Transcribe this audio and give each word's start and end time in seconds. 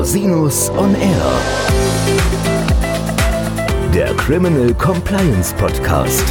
Rosinus 0.00 0.70
on 0.70 0.94
Air. 0.94 1.40
Der 3.92 4.14
Criminal 4.14 4.72
Compliance 4.72 5.52
Podcast. 5.52 6.24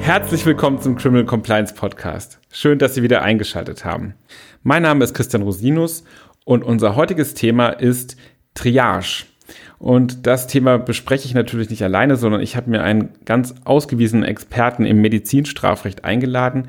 Herzlich 0.00 0.44
willkommen 0.44 0.80
zum 0.80 0.96
Criminal 0.96 1.26
Compliance 1.26 1.72
Podcast. 1.72 2.40
Schön, 2.50 2.80
dass 2.80 2.96
Sie 2.96 3.04
wieder 3.04 3.22
eingeschaltet 3.22 3.84
haben. 3.84 4.14
Mein 4.64 4.82
Name 4.82 5.04
ist 5.04 5.14
Christian 5.14 5.42
Rosinus 5.42 6.02
und 6.44 6.64
unser 6.64 6.96
heutiges 6.96 7.34
Thema 7.34 7.68
ist 7.68 8.16
Triage. 8.54 9.26
Und 9.78 10.26
das 10.26 10.46
Thema 10.46 10.78
bespreche 10.78 11.26
ich 11.26 11.34
natürlich 11.34 11.70
nicht 11.70 11.82
alleine, 11.82 12.16
sondern 12.16 12.40
ich 12.40 12.56
habe 12.56 12.70
mir 12.70 12.82
einen 12.82 13.10
ganz 13.24 13.54
ausgewiesenen 13.64 14.24
Experten 14.24 14.86
im 14.86 15.00
Medizinstrafrecht 15.00 16.04
eingeladen, 16.04 16.68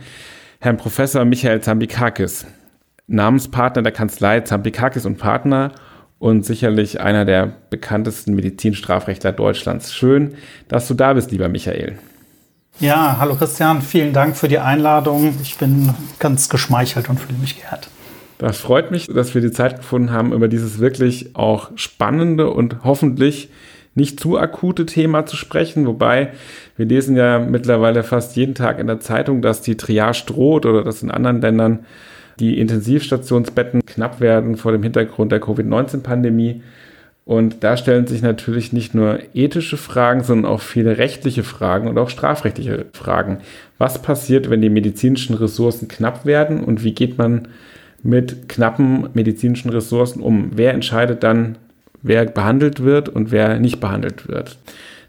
Herrn 0.60 0.78
Professor 0.78 1.24
Michael 1.24 1.62
Zambikakis, 1.62 2.46
Namenspartner 3.08 3.84
der 3.84 3.92
Kanzlei 3.92 4.42
Zambikakis 4.42 5.06
und 5.06 5.18
Partner 5.18 5.72
und 6.20 6.46
sicherlich 6.46 7.00
einer 7.00 7.26
der 7.26 7.54
bekanntesten 7.70 8.34
Medizinstrafrechtler 8.34 9.32
Deutschlands. 9.32 9.94
Schön, 9.94 10.36
dass 10.68 10.88
du 10.88 10.94
da 10.94 11.14
bist, 11.14 11.32
lieber 11.32 11.48
Michael. 11.48 11.98
Ja, 12.80 13.18
hallo 13.20 13.36
Christian, 13.36 13.82
vielen 13.82 14.14
Dank 14.14 14.36
für 14.36 14.48
die 14.48 14.60
Einladung. 14.60 15.36
Ich 15.42 15.58
bin 15.58 15.94
ganz 16.20 16.50
geschmeichelt 16.50 17.10
und 17.10 17.20
fühle 17.20 17.38
mich 17.40 17.56
geehrt. 17.56 17.90
Das 18.38 18.60
freut 18.60 18.92
mich, 18.92 19.08
dass 19.08 19.34
wir 19.34 19.42
die 19.42 19.52
Zeit 19.52 19.78
gefunden 19.78 20.12
haben, 20.12 20.32
über 20.32 20.48
dieses 20.48 20.80
wirklich 20.80 21.36
auch 21.36 21.72
spannende 21.76 22.50
und 22.52 22.84
hoffentlich 22.84 23.50
nicht 23.96 24.20
zu 24.20 24.38
akute 24.38 24.86
Thema 24.86 25.26
zu 25.26 25.36
sprechen. 25.36 25.88
Wobei 25.88 26.30
wir 26.76 26.86
lesen 26.86 27.18
ja 27.18 27.40
mittlerweile 27.40 28.04
fast 28.04 28.36
jeden 28.36 28.54
Tag 28.54 28.80
in 28.80 28.88
der 28.88 29.00
Zeitung, 29.00 29.42
dass 29.42 29.62
die 29.62 29.76
Triage 29.76 30.24
droht 30.28 30.68
oder 30.68 30.84
dass 30.84 31.02
in 31.02 31.10
anderen 31.10 31.42
Ländern 31.42 31.80
die 32.40 32.60
Intensivstationsbetten 32.60 33.84
knapp 33.86 34.22
werden 34.22 34.56
vor 34.58 34.72
dem 34.72 34.84
Hintergrund 34.84 35.32
der 35.32 35.40
Covid-19-Pandemie. 35.40 36.62
Und 37.26 37.64
da 37.64 37.76
stellen 37.76 38.06
sich 38.06 38.22
natürlich 38.22 38.72
nicht 38.72 38.94
nur 38.94 39.20
ethische 39.34 39.78
Fragen, 39.78 40.24
sondern 40.24 40.50
auch 40.50 40.62
viele 40.62 41.00
rechtliche 41.00 41.44
Fragen 41.44 41.88
und 41.88 41.98
auch 41.98 42.10
strafrechtliche 42.10 42.86
Fragen. 42.94 43.40
Was 43.80 44.02
passiert, 44.02 44.50
wenn 44.52 44.62
die 44.62 44.70
medizinischen 44.70 45.36
Ressourcen 45.36 45.88
knapp 45.88 46.26
werden 46.26 46.64
und 46.64 46.84
wie 46.84 46.94
geht 46.94 47.18
man 47.18 47.48
mit 48.04 48.50
knappen 48.50 49.10
medizinischen 49.14 49.70
Ressourcen 49.70 50.22
um? 50.22 50.52
Wer 50.56 50.74
entscheidet 50.74 51.24
dann, 51.24 51.58
wer 52.02 52.26
behandelt 52.26 52.84
wird 52.84 53.10
und 53.10 53.32
wer 53.32 53.60
nicht 53.60 53.80
behandelt 53.80 54.28
wird? 54.28 54.58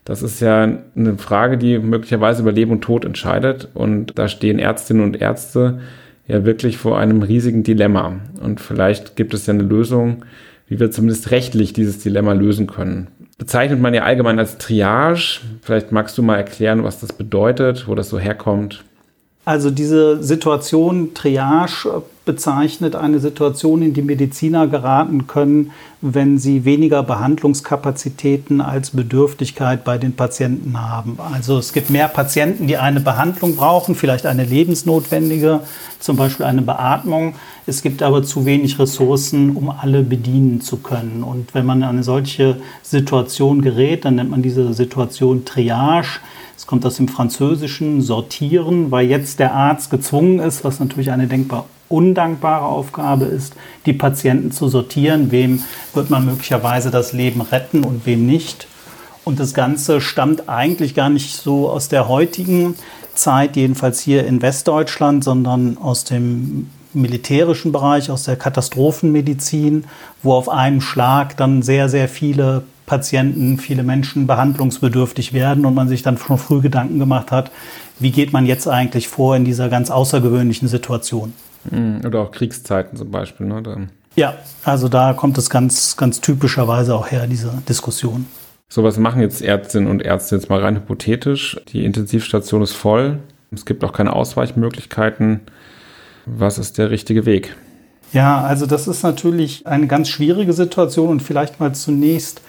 Das 0.04 0.22
ist 0.22 0.40
ja 0.40 0.78
eine 0.96 1.18
Frage, 1.18 1.58
die 1.58 1.78
möglicherweise 1.78 2.40
über 2.40 2.52
Leben 2.52 2.70
und 2.72 2.80
Tod 2.80 3.04
entscheidet. 3.04 3.68
Und 3.74 4.18
da 4.18 4.28
stehen 4.28 4.58
Ärztinnen 4.58 5.02
und 5.02 5.20
Ärzte 5.20 5.80
ja 6.26 6.46
wirklich 6.46 6.78
vor 6.78 6.98
einem 6.98 7.22
riesigen 7.22 7.62
Dilemma. 7.62 8.20
Und 8.40 8.60
vielleicht 8.60 9.16
gibt 9.16 9.34
es 9.34 9.46
ja 9.46 9.52
eine 9.52 9.64
Lösung, 9.64 10.24
wie 10.66 10.80
wir 10.80 10.90
zumindest 10.90 11.30
rechtlich 11.30 11.74
dieses 11.74 11.98
Dilemma 11.98 12.32
lösen 12.32 12.66
können. 12.66 13.08
Bezeichnet 13.36 13.80
man 13.80 13.92
ja 13.92 14.04
allgemein 14.04 14.38
als 14.38 14.56
Triage. 14.56 15.40
Vielleicht 15.60 15.92
magst 15.92 16.16
du 16.16 16.22
mal 16.22 16.36
erklären, 16.36 16.84
was 16.84 17.00
das 17.00 17.12
bedeutet, 17.12 17.86
wo 17.86 17.94
das 17.94 18.08
so 18.08 18.18
herkommt. 18.18 18.84
Also 19.48 19.70
diese 19.70 20.22
Situation 20.22 21.14
Triage 21.14 22.02
bezeichnet 22.26 22.94
eine 22.94 23.18
Situation, 23.18 23.80
in 23.80 23.94
die 23.94 24.02
Mediziner 24.02 24.66
geraten 24.66 25.26
können, 25.26 25.70
wenn 26.02 26.36
sie 26.36 26.66
weniger 26.66 27.02
Behandlungskapazitäten 27.02 28.60
als 28.60 28.90
Bedürftigkeit 28.90 29.84
bei 29.84 29.96
den 29.96 30.12
Patienten 30.12 30.78
haben. 30.78 31.16
Also 31.32 31.56
es 31.56 31.72
gibt 31.72 31.88
mehr 31.88 32.08
Patienten, 32.08 32.66
die 32.66 32.76
eine 32.76 33.00
Behandlung 33.00 33.56
brauchen, 33.56 33.94
vielleicht 33.94 34.26
eine 34.26 34.44
lebensnotwendige, 34.44 35.60
zum 35.98 36.16
Beispiel 36.18 36.44
eine 36.44 36.60
Beatmung. 36.60 37.34
Es 37.66 37.80
gibt 37.80 38.02
aber 38.02 38.22
zu 38.24 38.44
wenig 38.44 38.78
Ressourcen, 38.78 39.56
um 39.56 39.70
alle 39.70 40.02
bedienen 40.02 40.60
zu 40.60 40.76
können. 40.76 41.22
Und 41.22 41.54
wenn 41.54 41.64
man 41.64 41.78
in 41.78 41.84
eine 41.84 42.02
solche 42.02 42.58
Situation 42.82 43.62
gerät, 43.62 44.04
dann 44.04 44.16
nennt 44.16 44.28
man 44.28 44.42
diese 44.42 44.74
Situation 44.74 45.46
Triage. 45.46 46.20
Es 46.58 46.66
kommt 46.66 46.84
aus 46.84 46.96
dem 46.96 47.06
Französischen 47.06 48.02
sortieren, 48.02 48.90
weil 48.90 49.06
jetzt 49.06 49.38
der 49.38 49.54
Arzt 49.54 49.90
gezwungen 49.90 50.40
ist, 50.40 50.64
was 50.64 50.80
natürlich 50.80 51.12
eine 51.12 51.28
denkbar 51.28 51.66
undankbare 51.88 52.64
Aufgabe 52.64 53.26
ist, 53.26 53.54
die 53.86 53.92
Patienten 53.92 54.50
zu 54.50 54.68
sortieren, 54.68 55.30
wem 55.30 55.62
wird 55.94 56.10
man 56.10 56.24
möglicherweise 56.26 56.90
das 56.90 57.12
Leben 57.12 57.42
retten 57.42 57.84
und 57.84 58.06
wem 58.06 58.26
nicht. 58.26 58.66
Und 59.24 59.38
das 59.38 59.54
Ganze 59.54 60.00
stammt 60.00 60.48
eigentlich 60.48 60.96
gar 60.96 61.10
nicht 61.10 61.36
so 61.36 61.70
aus 61.70 61.88
der 61.88 62.08
heutigen 62.08 62.74
Zeit, 63.14 63.54
jedenfalls 63.54 64.00
hier 64.00 64.26
in 64.26 64.42
Westdeutschland, 64.42 65.22
sondern 65.22 65.78
aus 65.78 66.02
dem 66.02 66.70
militärischen 66.92 67.70
Bereich, 67.70 68.10
aus 68.10 68.24
der 68.24 68.34
Katastrophenmedizin, 68.34 69.84
wo 70.24 70.32
auf 70.34 70.48
einem 70.48 70.80
Schlag 70.80 71.36
dann 71.36 71.62
sehr, 71.62 71.88
sehr 71.88 72.08
viele 72.08 72.64
Patienten, 72.88 73.58
viele 73.58 73.84
Menschen 73.84 74.26
behandlungsbedürftig 74.26 75.32
werden 75.32 75.64
und 75.64 75.74
man 75.74 75.88
sich 75.88 76.02
dann 76.02 76.18
schon 76.18 76.38
früh 76.38 76.60
Gedanken 76.60 76.98
gemacht 76.98 77.30
hat, 77.30 77.52
wie 78.00 78.10
geht 78.10 78.32
man 78.32 78.46
jetzt 78.46 78.66
eigentlich 78.66 79.06
vor 79.06 79.36
in 79.36 79.44
dieser 79.44 79.68
ganz 79.68 79.90
außergewöhnlichen 79.90 80.66
Situation. 80.66 81.34
Hm, 81.70 82.00
oder 82.04 82.20
auch 82.20 82.32
Kriegszeiten 82.32 82.96
zum 82.98 83.10
Beispiel. 83.10 83.46
Ne? 83.46 83.62
Dann. 83.62 83.90
Ja, 84.16 84.34
also 84.64 84.88
da 84.88 85.12
kommt 85.12 85.38
es 85.38 85.50
ganz, 85.50 85.96
ganz 85.96 86.20
typischerweise 86.20 86.94
auch 86.94 87.10
her, 87.10 87.26
diese 87.26 87.52
Diskussion. 87.68 88.26
So, 88.68 88.82
was 88.82 88.98
machen 88.98 89.22
jetzt 89.22 89.42
Ärztinnen 89.42 89.88
und 89.88 90.02
Ärzte 90.02 90.36
jetzt 90.36 90.50
mal 90.50 90.60
rein 90.60 90.76
hypothetisch? 90.76 91.60
Die 91.68 91.84
Intensivstation 91.84 92.62
ist 92.62 92.72
voll. 92.72 93.18
Es 93.50 93.64
gibt 93.64 93.84
auch 93.84 93.92
keine 93.92 94.12
Ausweichmöglichkeiten. 94.12 95.40
Was 96.26 96.58
ist 96.58 96.78
der 96.78 96.90
richtige 96.90 97.24
Weg? 97.24 97.56
Ja, 98.12 98.42
also 98.42 98.66
das 98.66 98.88
ist 98.88 99.02
natürlich 99.02 99.66
eine 99.66 99.86
ganz 99.86 100.08
schwierige 100.08 100.52
Situation 100.52 101.08
und 101.08 101.22
vielleicht 101.22 101.60
mal 101.60 101.74
zunächst 101.74 102.40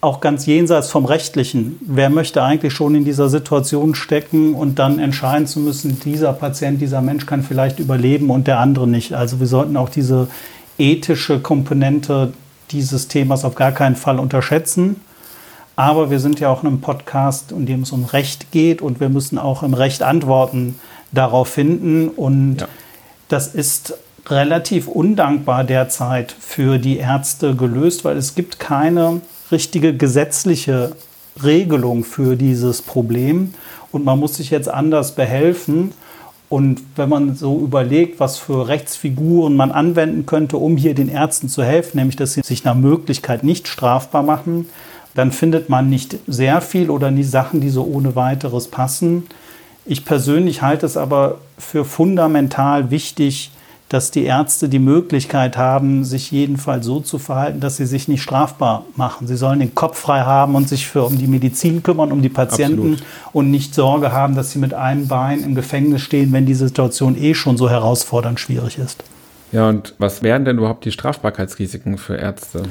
auch 0.00 0.20
ganz 0.20 0.46
jenseits 0.46 0.88
vom 0.88 1.04
Rechtlichen. 1.04 1.78
Wer 1.82 2.08
möchte 2.08 2.42
eigentlich 2.42 2.72
schon 2.72 2.94
in 2.94 3.04
dieser 3.04 3.28
Situation 3.28 3.94
stecken 3.94 4.54
und 4.54 4.78
dann 4.78 4.98
entscheiden 4.98 5.46
zu 5.46 5.60
müssen, 5.60 6.00
dieser 6.00 6.32
Patient, 6.32 6.80
dieser 6.80 7.02
Mensch 7.02 7.26
kann 7.26 7.42
vielleicht 7.42 7.78
überleben 7.78 8.30
und 8.30 8.46
der 8.46 8.60
andere 8.60 8.88
nicht. 8.88 9.12
Also 9.12 9.40
wir 9.40 9.46
sollten 9.46 9.76
auch 9.76 9.90
diese 9.90 10.28
ethische 10.78 11.40
Komponente 11.40 12.32
dieses 12.70 13.08
Themas 13.08 13.44
auf 13.44 13.54
gar 13.54 13.72
keinen 13.72 13.96
Fall 13.96 14.18
unterschätzen. 14.18 14.96
Aber 15.76 16.10
wir 16.10 16.20
sind 16.20 16.40
ja 16.40 16.50
auch 16.50 16.62
in 16.62 16.68
einem 16.68 16.80
Podcast, 16.80 17.52
in 17.52 17.66
dem 17.66 17.82
es 17.82 17.92
um 17.92 18.04
Recht 18.04 18.52
geht 18.52 18.82
und 18.82 19.00
wir 19.00 19.08
müssen 19.08 19.38
auch 19.38 19.62
im 19.62 19.74
Recht 19.74 20.02
Antworten 20.02 20.78
darauf 21.12 21.48
finden. 21.48 22.08
Und 22.08 22.62
ja. 22.62 22.68
das 23.28 23.48
ist 23.48 23.94
relativ 24.26 24.88
undankbar 24.88 25.64
derzeit 25.64 26.34
für 26.38 26.78
die 26.78 26.98
Ärzte 26.98 27.54
gelöst, 27.54 28.04
weil 28.04 28.16
es 28.16 28.34
gibt 28.34 28.60
keine 28.60 29.20
richtige 29.50 29.96
gesetzliche 29.96 30.92
Regelung 31.42 32.04
für 32.04 32.36
dieses 32.36 32.82
Problem 32.82 33.54
und 33.92 34.04
man 34.04 34.18
muss 34.18 34.36
sich 34.36 34.50
jetzt 34.50 34.68
anders 34.68 35.14
behelfen. 35.14 35.92
Und 36.48 36.82
wenn 36.96 37.08
man 37.08 37.36
so 37.36 37.60
überlegt, 37.60 38.18
was 38.18 38.38
für 38.38 38.66
Rechtsfiguren 38.66 39.54
man 39.54 39.70
anwenden 39.70 40.26
könnte, 40.26 40.56
um 40.56 40.76
hier 40.76 40.94
den 40.94 41.08
Ärzten 41.08 41.48
zu 41.48 41.62
helfen, 41.62 41.98
nämlich 41.98 42.16
dass 42.16 42.32
sie 42.32 42.42
sich 42.42 42.64
nach 42.64 42.74
Möglichkeit 42.74 43.44
nicht 43.44 43.68
strafbar 43.68 44.24
machen, 44.24 44.68
dann 45.14 45.30
findet 45.30 45.68
man 45.68 45.88
nicht 45.88 46.16
sehr 46.26 46.60
viel 46.60 46.90
oder 46.90 47.10
nie 47.10 47.22
Sachen, 47.22 47.60
die 47.60 47.70
so 47.70 47.84
ohne 47.84 48.16
weiteres 48.16 48.68
passen. 48.68 49.24
Ich 49.86 50.04
persönlich 50.04 50.62
halte 50.62 50.86
es 50.86 50.96
aber 50.96 51.38
für 51.58 51.84
fundamental 51.84 52.90
wichtig, 52.90 53.52
dass 53.90 54.12
die 54.12 54.22
Ärzte 54.22 54.68
die 54.68 54.78
Möglichkeit 54.78 55.56
haben, 55.56 56.04
sich 56.04 56.30
jedenfalls 56.30 56.86
so 56.86 57.00
zu 57.00 57.18
verhalten, 57.18 57.58
dass 57.58 57.76
sie 57.76 57.86
sich 57.86 58.06
nicht 58.06 58.22
strafbar 58.22 58.84
machen. 58.94 59.26
Sie 59.26 59.36
sollen 59.36 59.58
den 59.58 59.74
Kopf 59.74 59.98
frei 59.98 60.20
haben 60.20 60.54
und 60.54 60.68
sich 60.68 60.86
für, 60.86 61.02
um 61.02 61.18
die 61.18 61.26
Medizin 61.26 61.82
kümmern, 61.82 62.12
um 62.12 62.22
die 62.22 62.28
Patienten 62.28 62.92
Absolut. 62.92 63.02
und 63.32 63.50
nicht 63.50 63.74
Sorge 63.74 64.12
haben, 64.12 64.36
dass 64.36 64.52
sie 64.52 64.60
mit 64.60 64.74
einem 64.74 65.08
Bein 65.08 65.42
im 65.42 65.56
Gefängnis 65.56 66.02
stehen, 66.02 66.32
wenn 66.32 66.46
die 66.46 66.54
Situation 66.54 67.20
eh 67.20 67.34
schon 67.34 67.56
so 67.56 67.68
herausfordernd 67.68 68.38
schwierig 68.38 68.78
ist. 68.78 69.02
Ja, 69.50 69.68
und 69.68 69.96
was 69.98 70.22
wären 70.22 70.44
denn 70.44 70.58
überhaupt 70.58 70.84
die 70.84 70.92
Strafbarkeitsrisiken 70.92 71.98
für 71.98 72.14
Ärzte 72.14 72.62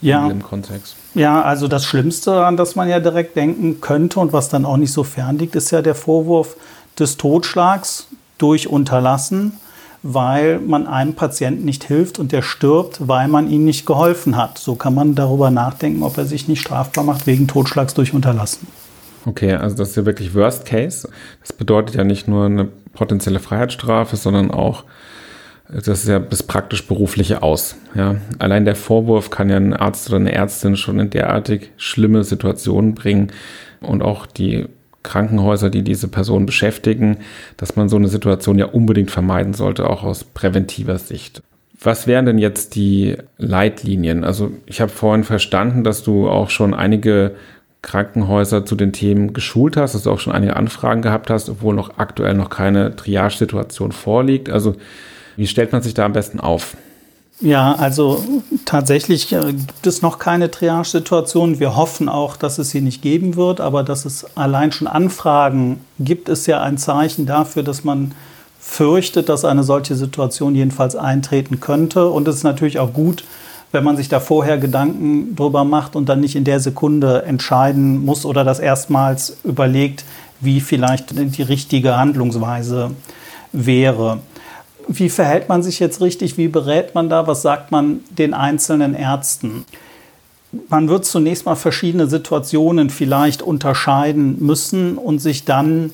ja, 0.00 0.22
in 0.22 0.30
dem 0.30 0.42
Kontext? 0.42 0.96
Ja, 1.14 1.42
also 1.42 1.68
das 1.68 1.84
Schlimmste, 1.84 2.46
an 2.46 2.56
das 2.56 2.76
man 2.76 2.88
ja 2.88 2.98
direkt 2.98 3.36
denken 3.36 3.82
könnte 3.82 4.20
und 4.20 4.32
was 4.32 4.48
dann 4.48 4.64
auch 4.64 4.78
nicht 4.78 4.94
so 4.94 5.04
fern 5.04 5.36
liegt, 5.36 5.54
ist 5.54 5.70
ja 5.70 5.82
der 5.82 5.94
Vorwurf 5.94 6.56
des 6.98 7.18
Totschlags 7.18 8.06
durch 8.38 8.68
Unterlassen 8.68 9.58
weil 10.02 10.58
man 10.58 10.86
einem 10.86 11.14
Patienten 11.14 11.64
nicht 11.64 11.84
hilft 11.84 12.18
und 12.18 12.32
der 12.32 12.42
stirbt, 12.42 13.08
weil 13.08 13.28
man 13.28 13.48
ihm 13.48 13.64
nicht 13.64 13.86
geholfen 13.86 14.36
hat. 14.36 14.58
So 14.58 14.74
kann 14.74 14.94
man 14.94 15.14
darüber 15.14 15.50
nachdenken, 15.50 16.02
ob 16.02 16.18
er 16.18 16.24
sich 16.24 16.48
nicht 16.48 16.60
strafbar 16.60 17.04
macht 17.04 17.26
wegen 17.26 17.46
Totschlags 17.46 17.94
durch 17.94 18.12
Unterlassen. 18.12 18.66
Okay, 19.24 19.52
also 19.52 19.76
das 19.76 19.90
ist 19.90 19.96
ja 19.96 20.04
wirklich 20.04 20.34
Worst 20.34 20.64
Case. 20.66 21.08
Das 21.40 21.52
bedeutet 21.52 21.94
ja 21.94 22.04
nicht 22.04 22.26
nur 22.26 22.46
eine 22.46 22.64
potenzielle 22.92 23.38
Freiheitsstrafe, 23.38 24.16
sondern 24.16 24.50
auch, 24.50 24.84
das 25.68 26.00
ist 26.00 26.08
ja 26.08 26.18
bis 26.18 26.42
praktisch 26.42 26.86
berufliche 26.88 27.42
aus. 27.42 27.76
Ja, 27.94 28.16
allein 28.40 28.64
der 28.64 28.74
Vorwurf 28.74 29.30
kann 29.30 29.48
ja 29.48 29.56
ein 29.56 29.74
Arzt 29.74 30.08
oder 30.08 30.16
eine 30.16 30.32
Ärztin 30.32 30.76
schon 30.76 30.98
in 30.98 31.10
derartig 31.10 31.70
schlimme 31.76 32.24
Situationen 32.24 32.94
bringen 32.94 33.30
und 33.80 34.02
auch 34.02 34.26
die 34.26 34.66
Krankenhäuser, 35.02 35.70
die 35.70 35.82
diese 35.82 36.08
Person 36.08 36.46
beschäftigen, 36.46 37.18
dass 37.56 37.76
man 37.76 37.88
so 37.88 37.96
eine 37.96 38.08
Situation 38.08 38.58
ja 38.58 38.66
unbedingt 38.66 39.10
vermeiden 39.10 39.54
sollte, 39.54 39.88
auch 39.88 40.02
aus 40.02 40.24
präventiver 40.24 40.98
Sicht. 40.98 41.42
Was 41.80 42.06
wären 42.06 42.26
denn 42.26 42.38
jetzt 42.38 42.76
die 42.76 43.16
Leitlinien? 43.38 44.22
Also 44.22 44.52
ich 44.66 44.80
habe 44.80 44.92
vorhin 44.92 45.24
verstanden, 45.24 45.82
dass 45.82 46.04
du 46.04 46.28
auch 46.28 46.50
schon 46.50 46.74
einige 46.74 47.32
Krankenhäuser 47.82 48.64
zu 48.64 48.76
den 48.76 48.92
Themen 48.92 49.32
geschult 49.32 49.76
hast, 49.76 49.94
dass 49.94 50.04
du 50.04 50.10
auch 50.12 50.20
schon 50.20 50.32
einige 50.32 50.54
Anfragen 50.54 51.02
gehabt 51.02 51.30
hast, 51.30 51.48
obwohl 51.48 51.74
noch 51.74 51.98
aktuell 51.98 52.34
noch 52.34 52.48
keine 52.48 52.94
Triage-Situation 52.94 53.90
vorliegt. 53.90 54.48
Also 54.50 54.76
wie 55.36 55.48
stellt 55.48 55.72
man 55.72 55.82
sich 55.82 55.94
da 55.94 56.04
am 56.04 56.12
besten 56.12 56.38
auf? 56.38 56.76
Ja, 57.40 57.74
also 57.74 58.22
tatsächlich 58.64 59.32
äh, 59.32 59.52
gibt 59.52 59.86
es 59.86 60.00
noch 60.00 60.18
keine 60.18 60.50
Triage-Situation. 60.50 61.58
Wir 61.58 61.74
hoffen 61.74 62.08
auch, 62.08 62.36
dass 62.36 62.58
es 62.58 62.70
sie 62.70 62.80
nicht 62.80 63.02
geben 63.02 63.34
wird, 63.34 63.60
aber 63.60 63.82
dass 63.82 64.04
es 64.04 64.36
allein 64.36 64.70
schon 64.70 64.86
Anfragen 64.86 65.80
gibt, 65.98 66.28
ist 66.28 66.46
ja 66.46 66.62
ein 66.62 66.78
Zeichen 66.78 67.26
dafür, 67.26 67.64
dass 67.64 67.82
man 67.82 68.14
fürchtet, 68.60 69.28
dass 69.28 69.44
eine 69.44 69.64
solche 69.64 69.96
Situation 69.96 70.54
jedenfalls 70.54 70.94
eintreten 70.94 71.58
könnte. 71.58 72.08
Und 72.08 72.28
es 72.28 72.36
ist 72.36 72.44
natürlich 72.44 72.78
auch 72.78 72.92
gut, 72.92 73.24
wenn 73.72 73.82
man 73.82 73.96
sich 73.96 74.08
da 74.08 74.20
vorher 74.20 74.58
Gedanken 74.58 75.34
drüber 75.34 75.64
macht 75.64 75.96
und 75.96 76.08
dann 76.08 76.20
nicht 76.20 76.36
in 76.36 76.44
der 76.44 76.60
Sekunde 76.60 77.24
entscheiden 77.24 78.04
muss 78.04 78.24
oder 78.24 78.44
das 78.44 78.60
erstmals 78.60 79.38
überlegt, 79.42 80.04
wie 80.40 80.60
vielleicht 80.60 81.10
die 81.10 81.42
richtige 81.42 81.96
Handlungsweise 81.96 82.92
wäre. 83.52 84.20
Wie 84.88 85.08
verhält 85.08 85.48
man 85.48 85.62
sich 85.62 85.80
jetzt 85.80 86.00
richtig? 86.00 86.38
Wie 86.38 86.48
berät 86.48 86.94
man 86.94 87.08
da? 87.08 87.26
Was 87.26 87.42
sagt 87.42 87.70
man 87.70 88.00
den 88.10 88.34
einzelnen 88.34 88.94
Ärzten? 88.94 89.64
Man 90.68 90.88
wird 90.88 91.04
zunächst 91.04 91.46
mal 91.46 91.54
verschiedene 91.54 92.06
Situationen 92.08 92.90
vielleicht 92.90 93.42
unterscheiden 93.42 94.36
müssen 94.44 94.98
und 94.98 95.18
sich 95.18 95.44
dann 95.44 95.92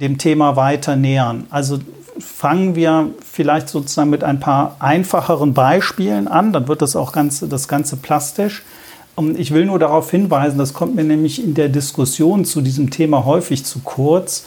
dem 0.00 0.18
Thema 0.18 0.56
weiter 0.56 0.94
nähern. 0.94 1.46
Also 1.50 1.78
fangen 2.18 2.76
wir 2.76 3.10
vielleicht 3.24 3.68
sozusagen 3.68 4.10
mit 4.10 4.22
ein 4.22 4.40
paar 4.40 4.76
einfacheren 4.78 5.54
Beispielen 5.54 6.28
an, 6.28 6.52
dann 6.52 6.68
wird 6.68 6.82
das 6.82 6.96
auch 6.96 7.12
Ganze, 7.12 7.48
das 7.48 7.68
Ganze 7.68 7.96
plastisch. 7.96 8.62
Ich 9.36 9.52
will 9.52 9.64
nur 9.66 9.78
darauf 9.78 10.10
hinweisen, 10.10 10.58
das 10.58 10.74
kommt 10.74 10.94
mir 10.94 11.04
nämlich 11.04 11.42
in 11.42 11.54
der 11.54 11.68
Diskussion 11.68 12.44
zu 12.44 12.60
diesem 12.60 12.90
Thema 12.90 13.24
häufig 13.24 13.64
zu 13.64 13.80
kurz, 13.80 14.44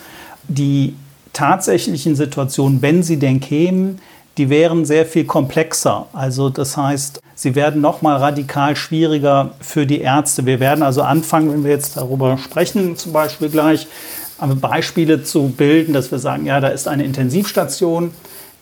die 0.48 0.96
tatsächlichen 1.40 2.16
Situationen, 2.16 2.82
wenn 2.82 3.02
sie 3.02 3.18
denn 3.18 3.40
kämen, 3.40 4.00
die 4.38 4.50
wären 4.50 4.84
sehr 4.84 5.06
viel 5.06 5.24
komplexer. 5.24 6.08
Also 6.12 6.50
das 6.50 6.76
heißt, 6.76 7.22
sie 7.34 7.56
werden 7.56 7.80
noch 7.80 8.02
mal 8.02 8.18
radikal 8.18 8.76
schwieriger 8.76 9.52
für 9.62 9.86
die 9.86 10.02
Ärzte. 10.02 10.46
Wir 10.46 10.60
werden 10.60 10.84
also 10.84 11.02
anfangen, 11.02 11.52
wenn 11.54 11.64
wir 11.64 11.72
jetzt 11.72 11.96
darüber 11.96 12.38
sprechen, 12.38 12.98
zum 12.98 13.14
Beispiel 13.14 13.48
gleich, 13.50 13.88
Beispiele 14.62 15.24
zu 15.24 15.50
bilden, 15.50 15.94
dass 15.94 16.12
wir 16.12 16.20
sagen, 16.20 16.46
ja, 16.46 16.60
da 16.60 16.70
ist 16.70 16.88
eine 16.88 17.04
Intensivstation, 17.04 18.12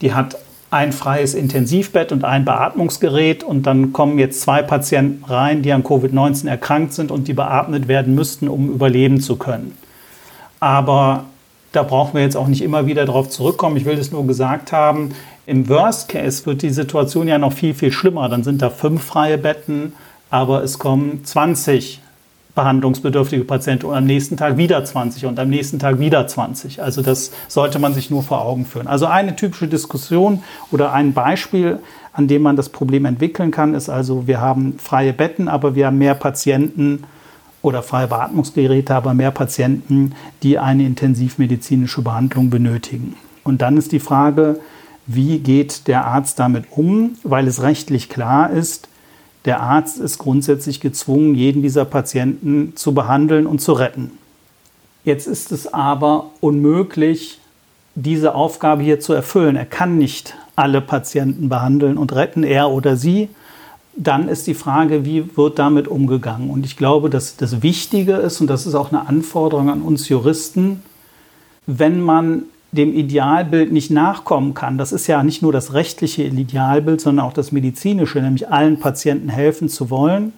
die 0.02 0.14
hat 0.14 0.38
ein 0.70 0.92
freies 0.92 1.34
Intensivbett 1.34 2.12
und 2.12 2.24
ein 2.24 2.46
Beatmungsgerät 2.46 3.44
und 3.44 3.64
dann 3.64 3.94
kommen 3.94 4.20
jetzt 4.20 4.42
zwei 4.42 4.62
Patienten 4.62 5.24
rein, 5.26 5.62
die 5.62 5.72
an 5.72 5.84
Covid-19 5.84 6.48
erkrankt 6.48 6.94
sind 6.94 7.10
und 7.10 7.28
die 7.28 7.34
beatmet 7.34 7.88
werden 7.88 8.16
müssten, 8.16 8.48
um 8.48 8.70
überleben 8.70 9.22
zu 9.22 9.36
können. 9.36 9.78
Aber 10.60 11.26
da 11.78 11.84
brauchen 11.84 12.16
wir 12.16 12.24
jetzt 12.24 12.36
auch 12.36 12.48
nicht 12.48 12.64
immer 12.64 12.88
wieder 12.88 13.06
darauf 13.06 13.30
zurückkommen. 13.30 13.78
Ich 13.78 13.86
will 13.86 13.96
das 13.96 14.12
nur 14.12 14.26
gesagt 14.26 14.72
haben. 14.72 15.12
Im 15.46 15.70
Worst 15.70 16.10
Case 16.10 16.44
wird 16.48 16.64
die 16.64 16.72
Situation 16.72 17.28
ja 17.28 17.38
noch 17.38 17.54
viel, 17.54 17.76
viel 17.76 17.92
schlimmer. 17.92 18.28
Dann 18.30 18.44
sind 18.44 18.64
da 18.64 18.72
fünf 18.72 19.04
freie 19.04 19.38
Betten, 19.38 19.94
aber 20.32 20.64
es 20.64 20.80
kommen 20.80 21.24
20 21.24 22.02
behandlungsbedürftige 22.56 23.44
Patienten 23.44 23.86
und 23.86 23.94
am 23.94 24.06
nächsten 24.06 24.36
Tag 24.38 24.58
wieder 24.58 24.84
20 24.84 25.28
und 25.28 25.40
am 25.40 25.50
nächsten 25.50 25.78
Tag 25.78 26.00
wieder 26.00 26.26
20. 26.26 26.82
Also 26.82 27.04
das 27.04 27.32
sollte 27.48 27.78
man 27.78 27.94
sich 27.94 28.10
nur 28.10 28.24
vor 28.24 28.42
Augen 28.42 28.66
führen. 28.66 28.88
Also 28.88 29.06
eine 29.06 29.36
typische 29.36 29.68
Diskussion 29.68 30.42
oder 30.72 30.92
ein 30.92 31.14
Beispiel, 31.14 31.78
an 32.12 32.28
dem 32.28 32.42
man 32.42 32.56
das 32.56 32.70
Problem 32.70 33.06
entwickeln 33.06 33.52
kann, 33.52 33.76
ist 33.76 33.90
also, 33.90 34.26
wir 34.26 34.42
haben 34.42 34.80
freie 34.80 35.14
Betten, 35.14 35.48
aber 35.48 35.76
wir 35.76 35.86
haben 35.86 36.00
mehr 36.00 36.16
Patienten 36.16 37.04
oder 37.62 37.84
freie 37.84 38.08
Beatmungsgeräte, 38.08 38.94
aber 38.94 39.14
mehr 39.14 39.32
Patienten, 39.32 40.14
die 40.44 40.60
eine 40.60 40.86
intensivmedizinische 40.86 42.02
Behandlung 42.02 42.50
benötigen. 42.50 43.16
Und 43.44 43.62
dann 43.62 43.78
ist 43.78 43.92
die 43.92 44.00
Frage, 44.00 44.60
wie 45.06 45.40
geht 45.40 45.88
der 45.88 46.06
Arzt 46.06 46.40
damit 46.40 46.66
um, 46.72 47.16
weil 47.24 47.48
es 47.48 47.62
rechtlich 47.62 48.10
klar 48.10 48.52
ist, 48.52 48.90
der 49.46 49.62
Arzt 49.62 50.00
ist 50.00 50.18
grundsätzlich 50.18 50.82
gezwungen, 50.82 51.34
jeden 51.34 51.62
dieser 51.62 51.86
Patienten 51.86 52.74
zu 52.76 52.94
behandeln 52.94 53.48
und 53.48 53.62
zu 53.62 53.72
retten. 53.72 54.12
Jetzt 55.06 55.26
ist 55.26 55.54
es 55.54 55.74
aber 55.74 56.32
unmöglich, 56.42 57.40
diese 57.96 58.36
Aufgabe 58.36 58.84
hier 58.84 59.00
zu 59.00 59.14
erfüllen. 59.14 59.56
Er 59.56 59.66
kann 59.66 59.98
nicht 59.98 60.36
alle 60.58 60.82
Patienten 60.82 61.48
behandeln 61.48 61.98
und 61.98 62.14
retten, 62.14 62.44
er 62.44 62.70
oder 62.70 62.98
sie. 62.98 63.30
Dann 64.00 64.30
ist 64.30 64.46
die 64.46 64.54
Frage, 64.54 65.06
wie 65.06 65.36
wird 65.36 65.58
damit 65.58 65.88
umgegangen? 65.88 66.52
Und 66.52 66.66
ich 66.66 66.78
glaube, 66.78 67.10
dass 67.10 67.36
das 67.36 67.64
Wichtige 67.64 68.14
ist, 68.14 68.40
und 68.40 68.48
das 68.48 68.68
ist 68.68 68.76
auch 68.76 68.92
eine 68.92 69.08
Anforderung 69.08 69.70
an 69.70 69.82
uns 69.82 70.08
Juristen, 70.08 70.84
wenn 71.66 72.00
man 72.02 72.44
dem 72.72 72.94
Idealbild 72.94 73.72
nicht 73.72 73.90
nachkommen 73.90 74.54
kann, 74.54 74.78
das 74.78 74.92
ist 74.92 75.08
ja 75.08 75.24
nicht 75.24 75.42
nur 75.42 75.52
das 75.52 75.74
rechtliche 75.74 76.24
Idealbild, 76.24 77.02
sondern 77.02 77.26
auch 77.26 77.34
das 77.34 77.52
medizinische, 77.52 78.20
nämlich 78.22 78.50
allen 78.50 78.80
Patienten 78.80 79.30
helfen 79.30 79.68
zu 79.68 79.90
wollen. 79.90 80.34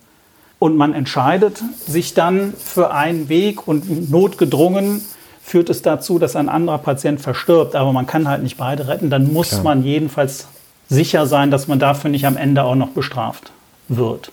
Und 0.57 0.77
man 0.77 0.93
entscheidet 0.93 1.63
sich 1.85 2.13
dann 2.13 2.53
für 2.53 2.91
einen 2.93 3.29
Weg 3.29 3.67
und 3.67 4.09
notgedrungen 4.09 5.01
führt 5.41 5.69
es 5.69 5.81
dazu, 5.81 6.19
dass 6.19 6.35
ein 6.35 6.47
anderer 6.47 6.77
Patient 6.77 7.19
verstirbt, 7.19 7.75
aber 7.75 7.91
man 7.91 8.05
kann 8.05 8.27
halt 8.27 8.43
nicht 8.43 8.57
beide 8.57 8.87
retten, 8.87 9.09
dann 9.09 9.33
muss 9.33 9.49
Klar. 9.49 9.63
man 9.63 9.83
jedenfalls 9.83 10.47
sicher 10.89 11.27
sein, 11.27 11.51
dass 11.51 11.67
man 11.67 11.79
dafür 11.79 12.09
nicht 12.09 12.25
am 12.25 12.35
Ende 12.35 12.63
auch 12.63 12.75
noch 12.75 12.89
bestraft 12.89 13.51
wird. 13.87 14.31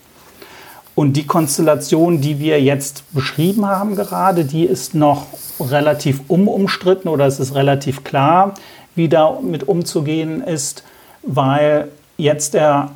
Und 0.95 1.13
die 1.13 1.27
Konstellation, 1.27 2.23
die 2.23 2.39
wir 2.39 2.61
jetzt 2.63 3.05
beschrieben 3.13 3.67
haben 3.67 3.97
gerade, 3.97 4.47
die 4.47 4.65
ist 4.65 4.95
noch 4.95 5.27
relativ 5.61 6.23
unumstritten 6.29 7.11
oder 7.11 7.27
es 7.27 7.39
ist 7.39 7.55
relativ 7.55 8.03
klar, 8.03 8.55
wie 8.95 9.09
damit 9.09 9.69
umzugehen 9.69 10.43
ist, 10.43 10.85
weil 11.23 11.89
jetzt 12.17 12.55
der 12.55 12.93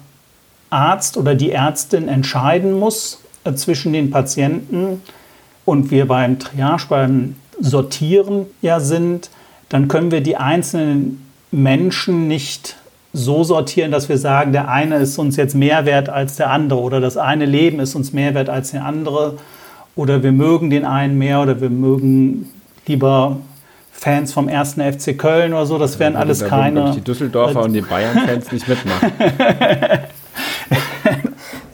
Arzt 0.71 1.19
oder 1.19 1.35
die 1.35 1.53
Ärztin 1.53 2.09
entscheiden 2.09 2.73
muss 2.79 3.21
äh, 3.45 3.53
zwischen 3.53 3.93
den 3.93 4.11
Patienten 4.11 5.03
und 5.67 5.91
wir 5.91 6.09
beim 6.09 6.39
Triage, 6.39 6.87
beim 6.89 7.37
Sortieren 7.61 8.47
ja 8.63 8.81
sind, 8.81 9.29
dann 9.69 9.89
können 9.89 10.11
wir 10.11 10.23
die 10.23 10.37
einzelnen 10.37 11.27
Menschen 11.51 12.29
nicht 12.29 12.77
so 13.13 13.43
sortieren, 13.43 13.91
dass 13.91 14.09
wir 14.09 14.19
sagen, 14.19 14.53
der 14.53 14.69
eine 14.69 14.97
ist 14.97 15.19
uns 15.19 15.37
jetzt 15.37 15.55
mehr 15.55 15.85
wert 15.85 16.09
als 16.09 16.37
der 16.37 16.51
andere 16.51 16.81
oder 16.81 17.01
das 17.01 17.17
eine 17.17 17.45
Leben 17.45 17.81
ist 17.81 17.95
uns 17.95 18.13
mehr 18.13 18.35
wert 18.35 18.49
als 18.49 18.71
der 18.71 18.85
andere 18.85 19.39
oder 19.97 20.23
wir 20.23 20.33
mögen 20.33 20.71
den 20.71 20.85
einen 20.85 21.19
mehr 21.19 21.43
oder 21.43 21.61
wir 21.61 21.71
mögen 21.71 22.49
lieber 22.87 23.39
Fans 23.93 24.33
vom 24.33 24.49
ersten 24.49 24.81
FC 24.81 25.19
Köln 25.19 25.53
oder 25.53 25.67
so, 25.67 25.77
das 25.77 25.99
wären 25.99 26.17
alles 26.17 26.39
da 26.39 26.49
keine. 26.49 26.93
Die 26.93 27.03
Düsseldorfer 27.03 27.65
und 27.65 27.75
die 27.75 27.83
Bayern-Fans 27.83 28.51
nicht 28.51 28.67
mitmachen. 28.67 29.13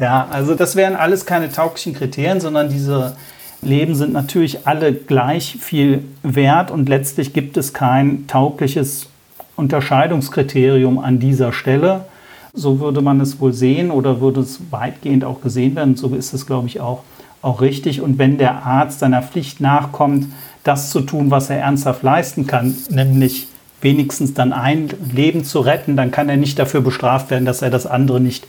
ja, 0.00 0.26
also 0.28 0.56
das 0.56 0.74
wären 0.74 0.96
alles 0.96 1.24
keine 1.24 1.52
tauglichen 1.52 1.94
Kriterien, 1.94 2.40
sondern 2.40 2.68
diese 2.68 3.14
Leben 3.62 3.94
sind 3.94 4.12
natürlich 4.12 4.66
alle 4.66 4.92
gleich 4.92 5.56
viel 5.60 6.02
wert 6.24 6.72
und 6.72 6.88
letztlich 6.88 7.32
gibt 7.32 7.56
es 7.56 7.72
kein 7.72 8.26
taugliches 8.26 9.06
Unterscheidungskriterium 9.56 10.98
an 10.98 11.18
dieser 11.18 11.52
Stelle. 11.52 12.04
So 12.52 12.80
würde 12.80 13.02
man 13.02 13.20
es 13.20 13.40
wohl 13.40 13.52
sehen 13.52 13.90
oder 13.90 14.20
würde 14.20 14.40
es 14.40 14.60
weitgehend 14.70 15.24
auch 15.24 15.40
gesehen 15.40 15.76
werden. 15.76 15.96
So 15.96 16.08
ist 16.14 16.32
es, 16.32 16.46
glaube 16.46 16.68
ich, 16.68 16.80
auch, 16.80 17.02
auch 17.42 17.60
richtig. 17.60 18.00
Und 18.00 18.18
wenn 18.18 18.38
der 18.38 18.64
Arzt 18.64 19.00
seiner 19.00 19.22
Pflicht 19.22 19.60
nachkommt, 19.60 20.28
das 20.62 20.90
zu 20.90 21.00
tun, 21.00 21.30
was 21.30 21.50
er 21.50 21.58
ernsthaft 21.58 22.02
leisten 22.02 22.46
kann, 22.46 22.76
nämlich 22.90 23.48
wenigstens 23.80 24.34
dann 24.34 24.52
ein 24.52 24.88
Leben 25.12 25.44
zu 25.44 25.60
retten, 25.60 25.96
dann 25.96 26.10
kann 26.10 26.28
er 26.28 26.36
nicht 26.36 26.58
dafür 26.58 26.80
bestraft 26.80 27.30
werden, 27.30 27.44
dass 27.44 27.62
er 27.62 27.70
das 27.70 27.86
andere 27.86 28.20
nicht 28.20 28.46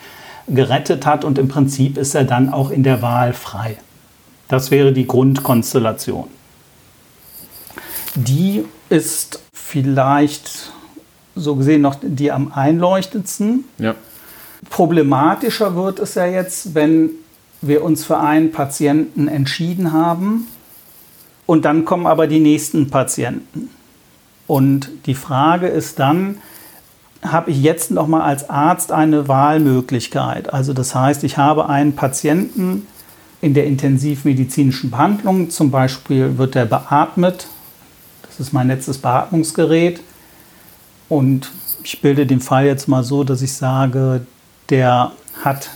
gerettet 0.47 1.05
hat. 1.05 1.25
Und 1.25 1.37
im 1.37 1.47
Prinzip 1.47 1.97
ist 1.97 2.15
er 2.15 2.23
dann 2.23 2.51
auch 2.51 2.71
in 2.71 2.83
der 2.83 3.01
Wahl 3.01 3.33
frei. 3.33 3.77
Das 4.47 4.71
wäre 4.71 4.93
die 4.93 5.05
Grundkonstellation. 5.05 6.27
Die 8.15 8.63
ist 8.89 9.41
vielleicht 9.53 10.71
so 11.37 11.55
gesehen 11.55 11.81
noch 11.81 11.95
die 12.01 12.31
am 12.31 12.51
einleuchtendsten. 12.53 13.65
Ja. 13.77 13.95
Problematischer 14.69 15.75
wird 15.75 15.99
es 15.99 16.15
ja 16.15 16.25
jetzt, 16.25 16.75
wenn 16.75 17.11
wir 17.61 17.83
uns 17.83 18.03
für 18.03 18.19
einen 18.19 18.51
Patienten 18.51 19.27
entschieden 19.27 19.93
haben 19.93 20.47
und 21.45 21.65
dann 21.65 21.85
kommen 21.85 22.07
aber 22.07 22.27
die 22.27 22.39
nächsten 22.39 22.89
Patienten. 22.89 23.69
Und 24.45 24.89
die 25.05 25.15
Frage 25.15 25.67
ist 25.67 25.99
dann, 25.99 26.37
habe 27.21 27.51
ich 27.51 27.61
jetzt 27.61 27.91
noch 27.91 28.07
mal 28.07 28.21
als 28.21 28.49
Arzt 28.49 28.91
eine 28.91 29.27
Wahlmöglichkeit? 29.27 30.53
Also 30.53 30.73
das 30.73 30.95
heißt, 30.95 31.23
ich 31.23 31.37
habe 31.37 31.67
einen 31.67 31.95
Patienten, 31.95 32.87
in 33.41 33.53
der 33.53 33.65
intensivmedizinischen 33.65 34.89
Behandlung. 34.89 35.49
Zum 35.49 35.71
Beispiel 35.71 36.37
wird 36.37 36.55
er 36.55 36.65
beatmet. 36.65 37.47
Das 38.23 38.39
ist 38.39 38.53
mein 38.53 38.67
letztes 38.67 38.97
Beatmungsgerät. 38.97 40.01
Und 41.09 41.51
ich 41.83 42.01
bilde 42.01 42.25
den 42.25 42.39
Fall 42.39 42.65
jetzt 42.65 42.87
mal 42.87 43.03
so, 43.03 43.23
dass 43.23 43.41
ich 43.41 43.53
sage, 43.53 44.25
der 44.69 45.11
hat 45.43 45.69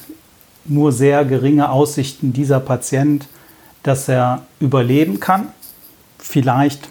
nur 0.66 0.92
sehr 0.92 1.26
geringe 1.26 1.70
Aussichten, 1.70 2.34
dieser 2.34 2.60
Patient, 2.60 3.28
dass 3.84 4.08
er 4.08 4.44
überleben 4.60 5.20
kann. 5.20 5.48
Vielleicht 6.18 6.90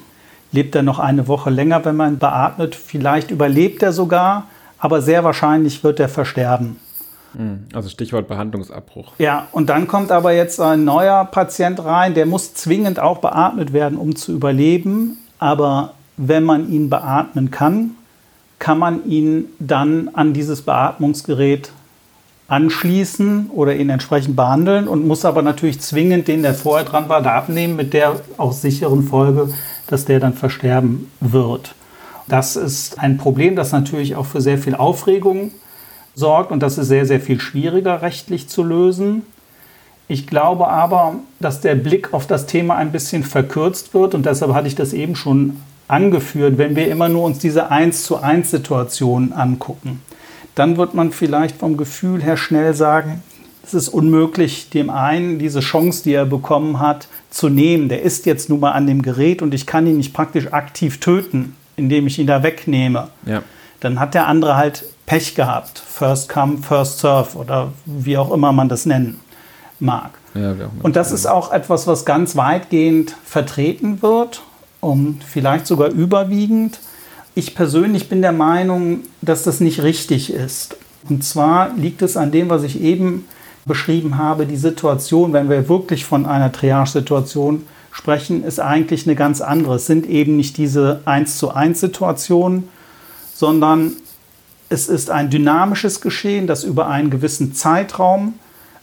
lebt 0.52 0.75
er 0.75 0.82
noch 0.82 0.99
eine 0.99 1.28
Woche 1.28 1.50
länger, 1.50 1.85
wenn 1.85 1.97
man 1.97 2.14
ihn 2.14 2.18
beatmet. 2.18 2.75
Vielleicht 2.75 3.30
überlebt 3.30 3.82
er 3.82 3.92
sogar, 3.92 4.47
aber 4.78 5.02
sehr 5.02 5.23
wahrscheinlich 5.23 5.85
wird 5.85 6.00
er 6.00 6.09
versterben. 6.09 6.76
Hm, 7.35 7.66
also 7.73 7.88
Stichwort 7.88 8.26
Behandlungsabbruch. 8.26 9.12
Ja, 9.18 9.47
und 9.52 9.68
dann 9.68 9.87
kommt 9.87 10.11
aber 10.11 10.32
jetzt 10.32 10.61
ein 10.61 10.85
neuer 10.85 11.25
Patient 11.26 11.85
rein, 11.85 12.14
der 12.14 12.26
muss 12.26 12.54
zwingend 12.54 12.99
auch 12.99 13.18
beatmet 13.18 13.73
werden, 13.73 13.97
um 13.99 14.16
zu 14.16 14.32
überleben. 14.32 15.18
Aber 15.38 15.94
wenn 16.16 16.42
man 16.42 16.70
ihn 16.70 16.90
beatmen 16.90 17.50
kann, 17.50 17.97
kann 18.61 18.79
man 18.79 19.05
ihn 19.11 19.47
dann 19.59 20.11
an 20.12 20.33
dieses 20.33 20.62
Beatmungsgerät 20.62 21.73
anschließen 22.47 23.50
oder 23.50 23.75
ihn 23.75 23.90
entsprechend 23.90 24.37
behandeln 24.37 24.87
und 24.87 25.07
muss 25.07 25.25
aber 25.25 25.43
natürlich 25.43 25.81
zwingend 25.81 26.29
den, 26.29 26.43
der 26.43 26.55
vorher 26.55 26.85
dran 26.85 27.09
war, 27.09 27.23
da 27.23 27.37
abnehmen, 27.37 27.75
mit 27.75 27.95
der 27.95 28.21
auch 28.37 28.52
sicheren 28.52 29.02
Folge, 29.02 29.49
dass 29.87 30.05
der 30.05 30.21
dann 30.21 30.35
versterben 30.35 31.11
wird. 31.21 31.75
Das 32.29 32.55
ist 32.57 32.99
ein 32.99 33.17
Problem, 33.17 33.57
das 33.57 33.73
natürlich 33.73 34.14
auch 34.14 34.26
für 34.26 34.40
sehr 34.40 34.59
viel 34.59 34.75
Aufregung 34.75 35.52
sorgt 36.14 36.52
und 36.52 36.61
das 36.62 36.76
ist 36.76 36.88
sehr, 36.88 37.07
sehr 37.07 37.21
viel 37.21 37.40
schwieriger 37.40 38.02
rechtlich 38.02 38.49
zu 38.49 38.62
lösen. 38.62 39.23
Ich 40.07 40.26
glaube 40.26 40.69
aber, 40.69 41.14
dass 41.38 41.61
der 41.61 41.76
Blick 41.76 42.12
auf 42.12 42.26
das 42.26 42.47
Thema 42.47 42.76
ein 42.76 42.93
bisschen 42.93 43.23
verkürzt 43.23 43.95
wird 43.95 44.14
und 44.14 44.26
deshalb 44.26 44.52
hatte 44.52 44.69
ich 44.69 44.75
das 44.75 44.93
eben 44.93 45.17
schon 45.17 45.57
angeführt, 45.90 46.59
wenn 46.59 46.76
wir 46.76 46.88
immer 46.88 47.09
nur 47.09 47.25
uns 47.25 47.38
diese 47.38 47.70
1 47.70 48.04
zu 48.04 48.18
1 48.18 48.50
Situation 48.50 49.32
angucken. 49.32 50.00
Dann 50.54 50.76
wird 50.76 50.94
man 50.94 51.12
vielleicht 51.12 51.56
vom 51.56 51.76
Gefühl 51.76 52.23
her 52.23 52.37
schnell 52.37 52.75
sagen, 52.75 53.23
es 53.62 53.75
ist 53.75 53.88
unmöglich, 53.88 54.70
dem 54.70 54.90
einen 54.90 55.38
diese 55.38 55.61
Chance, 55.61 56.02
die 56.02 56.12
er 56.12 56.26
bekommen 56.26 56.80
hat, 56.80 57.09
zu 57.30 57.49
nehmen. 57.49 57.88
Der 57.88 58.02
ist 58.02 58.26
jetzt 58.26 58.49
nun 58.49 58.61
mal 58.61 58.73
an 58.73 58.87
dem 58.87 59.02
Gerät 59.02 59.42
und 59.42 59.54
ich 59.54 59.66
kann 59.66 59.87
ihn 59.87 59.99
nicht 59.99 60.12
praktisch 60.12 60.52
aktiv 60.52 60.99
töten, 60.99 61.54
indem 61.76 62.06
ich 62.06 62.18
ihn 62.18 62.26
da 62.26 62.42
wegnehme. 62.42 63.09
Ja. 63.26 63.42
Dann 63.80 64.00
hat 64.00 64.14
der 64.14 64.26
andere 64.26 64.56
halt 64.56 64.85
Pech 65.06 65.35
gehabt. 65.35 65.78
First 65.78 66.28
come, 66.28 66.59
first 66.59 66.99
serve 66.99 67.37
oder 67.37 67.73
wie 67.85 68.16
auch 68.16 68.32
immer 68.32 68.52
man 68.52 68.68
das 68.68 68.87
nennen 68.87 69.20
mag. 69.78 70.11
Ja, 70.35 70.54
und 70.82 70.94
das 70.94 71.11
ist 71.11 71.26
auch 71.26 71.52
etwas, 71.52 71.87
was 71.87 72.04
ganz 72.04 72.37
weitgehend 72.37 73.16
vertreten 73.25 74.02
wird 74.02 74.42
und 74.80 75.22
vielleicht 75.25 75.66
sogar 75.66 75.90
überwiegend. 75.90 76.80
Ich 77.34 77.54
persönlich 77.54 78.08
bin 78.08 78.22
der 78.22 78.32
Meinung, 78.32 79.00
dass 79.22 79.44
das 79.44 79.60
nicht 79.60 79.82
richtig 79.82 80.32
ist. 80.32 80.76
Und 81.08 81.25
zwar 81.25 81.75
liegt 81.75 82.02
es 82.02 82.16
an 82.16 82.32
dem, 82.32 82.50
was 82.50 82.62
ich 82.62 82.80
eben 82.80 83.25
beschrieben 83.64 84.18
habe. 84.18 84.46
Die 84.46 84.56
Situation, 84.56 85.32
wenn 85.32 85.49
wir 85.49 85.68
wirklich 85.68 86.04
von 86.04 86.26
einer 86.26 86.52
Triage-Situation 86.52 87.66
sprechen, 87.92 88.44
ist 88.44 88.60
eigentlich 88.60 89.06
eine 89.06 89.16
ganz 89.16 89.40
andere. 89.40 89.76
Es 89.76 89.87
sind 89.87 90.06
eben 90.06 90.37
nicht 90.37 90.56
diese 90.56 91.00
1 91.04 91.38
zu 91.38 91.52
1 91.52 91.80
Situationen, 91.80 92.68
sondern 93.34 93.92
es 94.68 94.88
ist 94.88 95.10
ein 95.10 95.30
dynamisches 95.30 96.00
Geschehen, 96.00 96.46
das 96.46 96.64
über 96.64 96.88
einen 96.88 97.10
gewissen 97.10 97.54
Zeitraum 97.54 98.34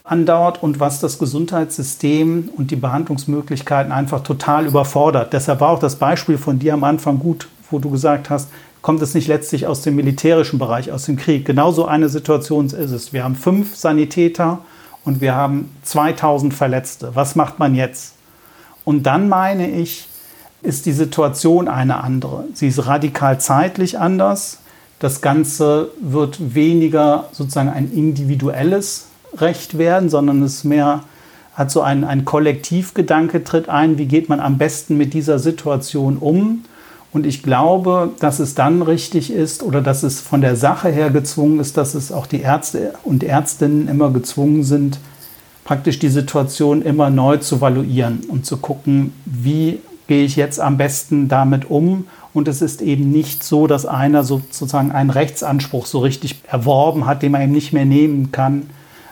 andauert 0.07 0.63
und 0.63 0.79
was 0.79 0.99
das 0.99 1.19
Gesundheitssystem 1.19 2.49
und 2.55 2.71
die 2.71 2.75
Behandlungsmöglichkeiten 2.75 3.91
einfach 3.91 4.23
total 4.23 4.65
überfordert. 4.65 5.33
Deshalb 5.33 5.59
war 5.59 5.69
auch 5.69 5.79
das 5.79 5.97
Beispiel 5.97 6.37
von 6.37 6.59
dir 6.59 6.73
am 6.73 6.83
Anfang 6.83 7.19
gut, 7.19 7.47
wo 7.69 7.79
du 7.79 7.89
gesagt 7.91 8.29
hast, 8.29 8.49
kommt 8.81 9.01
es 9.01 9.13
nicht 9.13 9.27
letztlich 9.27 9.67
aus 9.67 9.81
dem 9.81 9.95
militärischen 9.95 10.59
Bereich, 10.59 10.91
aus 10.91 11.05
dem 11.05 11.17
Krieg. 11.17 11.45
Genauso 11.45 11.85
eine 11.85 12.07
Situation 12.07 12.67
ist 12.67 12.75
es. 12.75 13.11
Wir 13.11 13.25
haben 13.25 13.35
fünf 13.35 13.75
Sanitäter 13.75 14.59
und 15.03 15.19
wir 15.19 15.35
haben 15.35 15.75
2000 15.83 16.53
Verletzte. 16.53 17.11
Was 17.13 17.35
macht 17.35 17.59
man 17.59 17.75
jetzt? 17.75 18.13
Und 18.85 19.03
dann 19.03 19.27
meine 19.27 19.69
ich, 19.69 20.07
ist 20.61 20.85
die 20.85 20.93
Situation 20.93 21.67
eine 21.67 22.01
andere. 22.01 22.45
Sie 22.53 22.69
ist 22.69 22.87
radikal 22.87 23.39
zeitlich 23.39 23.99
anders. 23.99 24.59
Das 24.99 25.21
Ganze 25.21 25.91
wird 25.99 26.55
weniger 26.55 27.25
sozusagen 27.31 27.69
ein 27.69 27.91
individuelles 27.91 29.07
Recht 29.35 29.77
werden, 29.77 30.09
sondern 30.09 30.41
es 30.43 30.63
mehr 30.63 31.03
hat 31.53 31.71
so 31.71 31.81
ein, 31.81 32.03
ein 32.03 32.23
Kollektivgedanke 32.23 33.43
tritt 33.43 33.67
ein, 33.67 33.97
wie 33.97 34.05
geht 34.05 34.29
man 34.29 34.39
am 34.39 34.59
besten 34.59 34.95
mit 34.95 35.13
dieser 35.13 35.39
Situation 35.39 36.17
um. 36.17 36.63
Und 37.11 37.25
ich 37.25 37.41
glaube, 37.41 38.11
dass 38.19 38.37
es 38.39 38.53
dann 38.53 38.83
richtig 38.83 39.31
ist 39.33 39.63
oder 39.63 39.81
dass 39.81 40.03
es 40.03 40.21
von 40.21 40.41
der 40.41 40.55
Sache 40.55 40.89
her 40.89 41.09
gezwungen 41.09 41.59
ist, 41.59 41.75
dass 41.75 41.95
es 41.95 42.11
auch 42.11 42.27
die 42.27 42.41
Ärzte 42.41 42.93
und 43.03 43.23
Ärztinnen 43.23 43.87
immer 43.87 44.11
gezwungen 44.11 44.63
sind, 44.63 44.99
praktisch 45.63 45.97
die 45.97 46.09
Situation 46.09 46.83
immer 46.83 47.09
neu 47.09 47.37
zu 47.37 47.59
valuieren 47.59 48.21
und 48.27 48.45
zu 48.45 48.57
gucken, 48.57 49.13
wie 49.25 49.79
gehe 50.05 50.25
ich 50.25 50.35
jetzt 50.35 50.59
am 50.59 50.77
besten 50.77 51.27
damit 51.27 51.69
um. 51.69 52.07
Und 52.33 52.47
es 52.47 52.61
ist 52.61 52.83
eben 52.83 53.11
nicht 53.11 53.43
so, 53.43 53.65
dass 53.65 53.87
einer 53.87 54.23
sozusagen 54.23 54.91
einen 54.91 55.09
Rechtsanspruch 55.09 55.87
so 55.87 55.99
richtig 55.99 56.41
erworben 56.47 57.07
hat, 57.07 57.23
den 57.23 57.31
man 57.31 57.41
eben 57.41 57.51
nicht 57.51 57.73
mehr 57.73 57.85
nehmen 57.85 58.31
kann, 58.31 58.69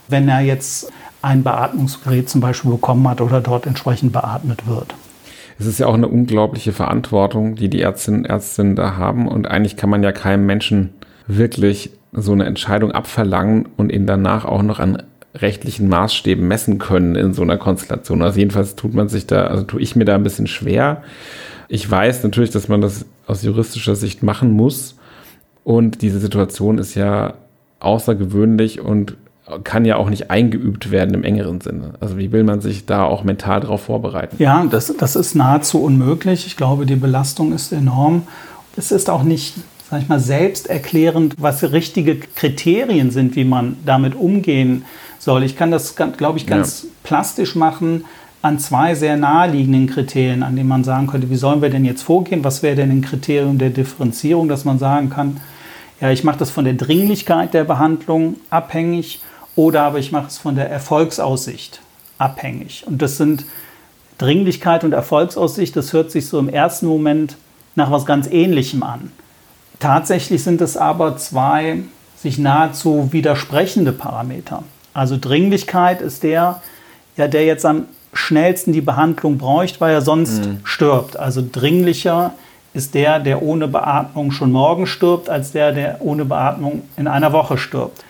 wenn 0.08 0.28
er 0.30 0.42
jetzt 0.42 0.92
ein 1.22 1.44
Beatmungsgerät 1.44 2.30
zum 2.30 2.42
Beispiel 2.42 2.72
bekommen 2.72 3.08
hat 3.08 3.22
oder 3.22 3.42
dort 3.42 3.66
entsprechend 3.66 4.14
beatmet 4.14 4.68
wird. 4.68 4.94
Es 5.58 5.66
ist 5.66 5.80
ja 5.80 5.88
auch 5.88 5.94
eine 5.94 6.08
unglaubliche 6.08 6.74
Verantwortung, 6.74 7.56
die 7.56 7.70
die 7.70 7.82
Ärztinnen 7.82 8.22
und 8.22 8.26
Ärzte 8.26 8.76
da 8.76 8.98
haben. 8.98 9.28
Und 9.28 9.48
eigentlich 9.48 9.78
kann 9.78 9.90
man 9.90 10.04
ja 10.04 10.12
keinem 10.12 10.46
Menschen 10.46 10.94
wirklich 11.28 11.92
so 12.12 12.34
eine 12.34 12.46
Entscheidung 12.46 12.92
abverlangen 12.92 13.68
und 13.78 13.92
ihn 13.92 14.06
danach 14.06 14.46
auch 14.46 14.62
noch 14.62 14.80
an 14.80 15.02
rechtlichen 15.34 15.90
Maßstäben 15.90 16.48
messen 16.48 16.78
können 16.78 17.16
in 17.16 17.34
so 17.34 17.42
einer 17.42 17.58
Konstellation. 17.58 18.22
Also 18.22 18.40
jedenfalls 18.40 18.76
tut 18.76 18.94
man 18.94 19.10
sich 19.10 19.28
da, 19.28 19.48
also 19.48 19.64
tue 19.64 19.82
ich 19.82 19.96
mir 19.96 20.06
da 20.06 20.16
ein 20.16 20.24
bisschen 20.24 20.48
schwer. 20.48 21.04
Ich 21.68 21.90
weiß 21.90 22.24
natürlich, 22.24 22.52
dass 22.52 22.68
man 22.68 22.82
das 22.82 23.06
aus 23.28 23.44
juristischer 23.44 23.96
Sicht 23.96 24.24
machen 24.24 24.52
muss. 24.52 24.96
Und 25.64 26.02
diese 26.02 26.20
Situation 26.20 26.78
ist 26.78 26.96
ja 26.96 27.34
außergewöhnlich 27.80 28.80
und 28.80 29.18
kann 29.64 29.86
ja 29.86 29.98
auch 29.98 30.10
nicht 30.10 30.32
eingeübt 30.32 30.92
werden 30.92 31.14
im 31.14 31.24
engeren 31.24 31.62
Sinne. 31.62 31.94
Also 32.00 32.18
wie 32.18 32.32
will 32.32 32.44
man 32.44 32.62
sich 32.62 32.86
da 32.86 33.04
auch 33.04 33.24
mental 33.24 33.62
darauf 33.62 33.82
vorbereiten? 33.84 34.38
Ja, 34.40 34.66
das, 34.66 34.94
das 34.98 35.16
ist 35.16 35.36
nahezu 35.36 35.82
unmöglich. 35.82 36.48
Ich 36.48 36.58
glaube, 36.58 36.86
die 36.86 36.96
Belastung 36.96 37.54
ist 37.54 37.72
enorm. 37.72 38.24
Es 38.76 38.92
ist 38.92 39.10
auch 39.10 39.24
nicht, 39.24 39.54
sag 39.90 40.02
ich 40.02 40.10
mal, 40.10 40.20
selbsterklärend, 40.20 41.36
was 41.38 41.64
richtige 41.72 42.16
Kriterien 42.18 43.12
sind, 43.12 43.36
wie 43.36 43.46
man 43.46 43.78
damit 43.86 44.16
umgehen 44.16 44.86
soll. 45.20 45.44
Ich 45.44 45.56
kann 45.56 45.70
das, 45.70 45.96
glaube 45.96 46.40
ich, 46.40 46.48
ganz 46.48 46.84
ja. 46.84 46.90
plastisch 47.04 47.56
machen 47.56 48.06
an 48.42 48.60
zwei 48.60 48.94
sehr 48.96 49.16
naheliegenden 49.16 49.88
Kriterien, 49.88 50.44
an 50.44 50.56
denen 50.56 50.70
man 50.70 50.84
sagen 50.84 51.08
könnte, 51.08 51.30
wie 51.30 51.36
sollen 51.36 51.62
wir 51.62 51.70
denn 51.70 51.86
jetzt 51.86 52.04
vorgehen? 52.04 52.44
Was 52.44 52.62
wäre 52.64 52.76
denn 52.76 52.92
ein 52.92 53.02
Kriterium 53.02 53.58
der 53.58 53.72
Differenzierung, 53.72 54.48
dass 54.48 54.66
man 54.66 54.78
sagen 54.78 55.10
kann, 55.10 55.38
ja, 56.02 56.12
ich 56.12 56.24
mache 56.24 56.38
das 56.38 56.52
von 56.52 56.66
der 56.66 56.74
Dringlichkeit 56.74 57.54
der 57.54 57.64
Behandlung 57.64 58.36
abhängig 58.50 59.22
oder 59.56 59.84
aber 59.84 60.00
ich 60.00 60.12
mache 60.12 60.28
es 60.28 60.38
von 60.38 60.56
der 60.56 60.70
Erfolgsaussicht 60.70 61.80
abhängig. 62.18 62.84
Und 62.88 63.02
das 63.02 63.18
sind 63.18 63.46
Dringlichkeit 64.18 64.84
und 64.84 64.94
Erfolgsaussicht, 64.94 65.76
das 65.76 65.94
hört 65.94 66.12
sich 66.12 66.28
so 66.28 66.40
im 66.40 66.50
ersten 66.50 66.88
Moment 66.88 67.36
nach 67.76 67.92
was 67.92 68.06
ganz 68.06 68.28
Ähnlichem 68.28 68.84
an. 68.84 69.12
Tatsächlich 69.80 70.44
sind 70.44 70.62
es 70.62 70.78
aber 70.78 71.18
zwei 71.18 71.80
sich 72.16 72.38
nahezu 72.38 73.10
widersprechende 73.12 73.92
Parameter. 73.92 74.64
Also 74.94 75.18
Dringlichkeit 75.20 76.02
ist 76.02 76.24
der, 76.24 76.62
ja, 77.18 77.28
der 77.28 77.46
jetzt 77.46 77.66
am 77.66 77.86
schnellsten 78.14 78.72
die 78.72 78.82
Behandlung 78.82 79.38
bräuchte, 79.38 79.82
weil 79.82 79.94
er 79.94 80.02
sonst 80.02 80.46
mhm. 80.46 80.60
stirbt. 80.64 81.18
Also 81.18 81.44
dringlicher 81.50 82.34
ist 82.74 82.94
der, 82.94 83.20
der 83.20 83.42
ohne 83.42 83.68
Beatmung 83.68 84.32
schon 84.32 84.52
morgen 84.52 84.88
stirbt, 84.88 85.30
als 85.30 85.52
der, 85.52 85.74
der 85.74 85.98
ohne 86.00 86.24
Beatmung 86.24 86.84
in 86.96 87.08
einer 87.08 87.34
Woche 87.34 87.58
stirbt. 87.58 88.04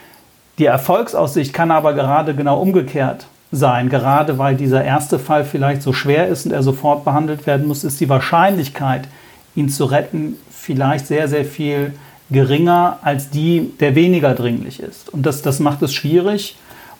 Die 0.58 0.66
Erfolgsaussicht 0.66 1.54
kann 1.54 1.72
aber 1.72 1.94
gerade 1.94 2.34
genau 2.34 2.60
umgekehrt 2.62 3.28
sein. 3.52 3.90
Gerade 3.90 4.38
weil 4.38 4.56
dieser 4.56 4.84
erste 4.84 5.20
Fall 5.20 5.46
vielleicht 5.46 5.82
so 5.82 5.94
schwer 5.94 6.28
ist 6.28 6.46
und 6.46 6.52
er 6.52 6.64
sofort 6.64 7.04
behandelt 7.04 7.46
werden 7.46 7.68
muss, 7.68 7.84
ist 7.84 8.00
die 8.00 8.10
Wahrscheinlichkeit, 8.10 9.08
ihn 9.56 9.70
zu 9.70 9.86
retten, 9.86 10.38
vielleicht 10.52 11.08
sehr, 11.08 11.28
sehr 11.28 11.46
viel 11.46 11.94
geringer 12.30 13.00
als 13.02 13.30
die, 13.30 13.72
der 13.80 13.96
weniger 13.96 14.34
dringlich 14.34 14.80
ist. 14.80 15.10
Und 15.10 15.26
das, 15.26 15.42
das 15.42 15.60
macht 15.60 15.82
es 15.82 15.94
schwierig. 15.94 16.58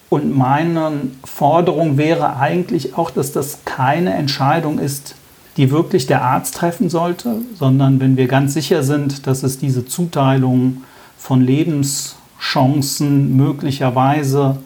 Und 0.10 0.36
meine 0.36 0.92
Forderung 1.24 1.98
wäre 1.98 2.38
eigentlich 2.38 2.96
auch, 2.98 3.10
dass 3.10 3.32
das 3.32 3.60
keine 3.66 4.14
Entscheidung 4.14 4.78
ist, 4.78 5.16
die 5.58 5.72
wirklich 5.72 6.06
der 6.06 6.22
Arzt 6.22 6.56
treffen 6.56 6.90
sollte, 6.90 7.38
sondern 7.58 8.00
wenn 8.00 8.18
wir 8.18 8.28
ganz 8.28 8.54
sicher 8.54 8.84
sind, 8.84 9.26
dass 9.26 9.42
es 9.42 9.58
diese 9.58 9.86
Zuteilung 9.86 10.84
von 11.18 11.42
Lebens 11.42 12.18
Chancen 12.40 13.36
möglicherweise 13.36 14.58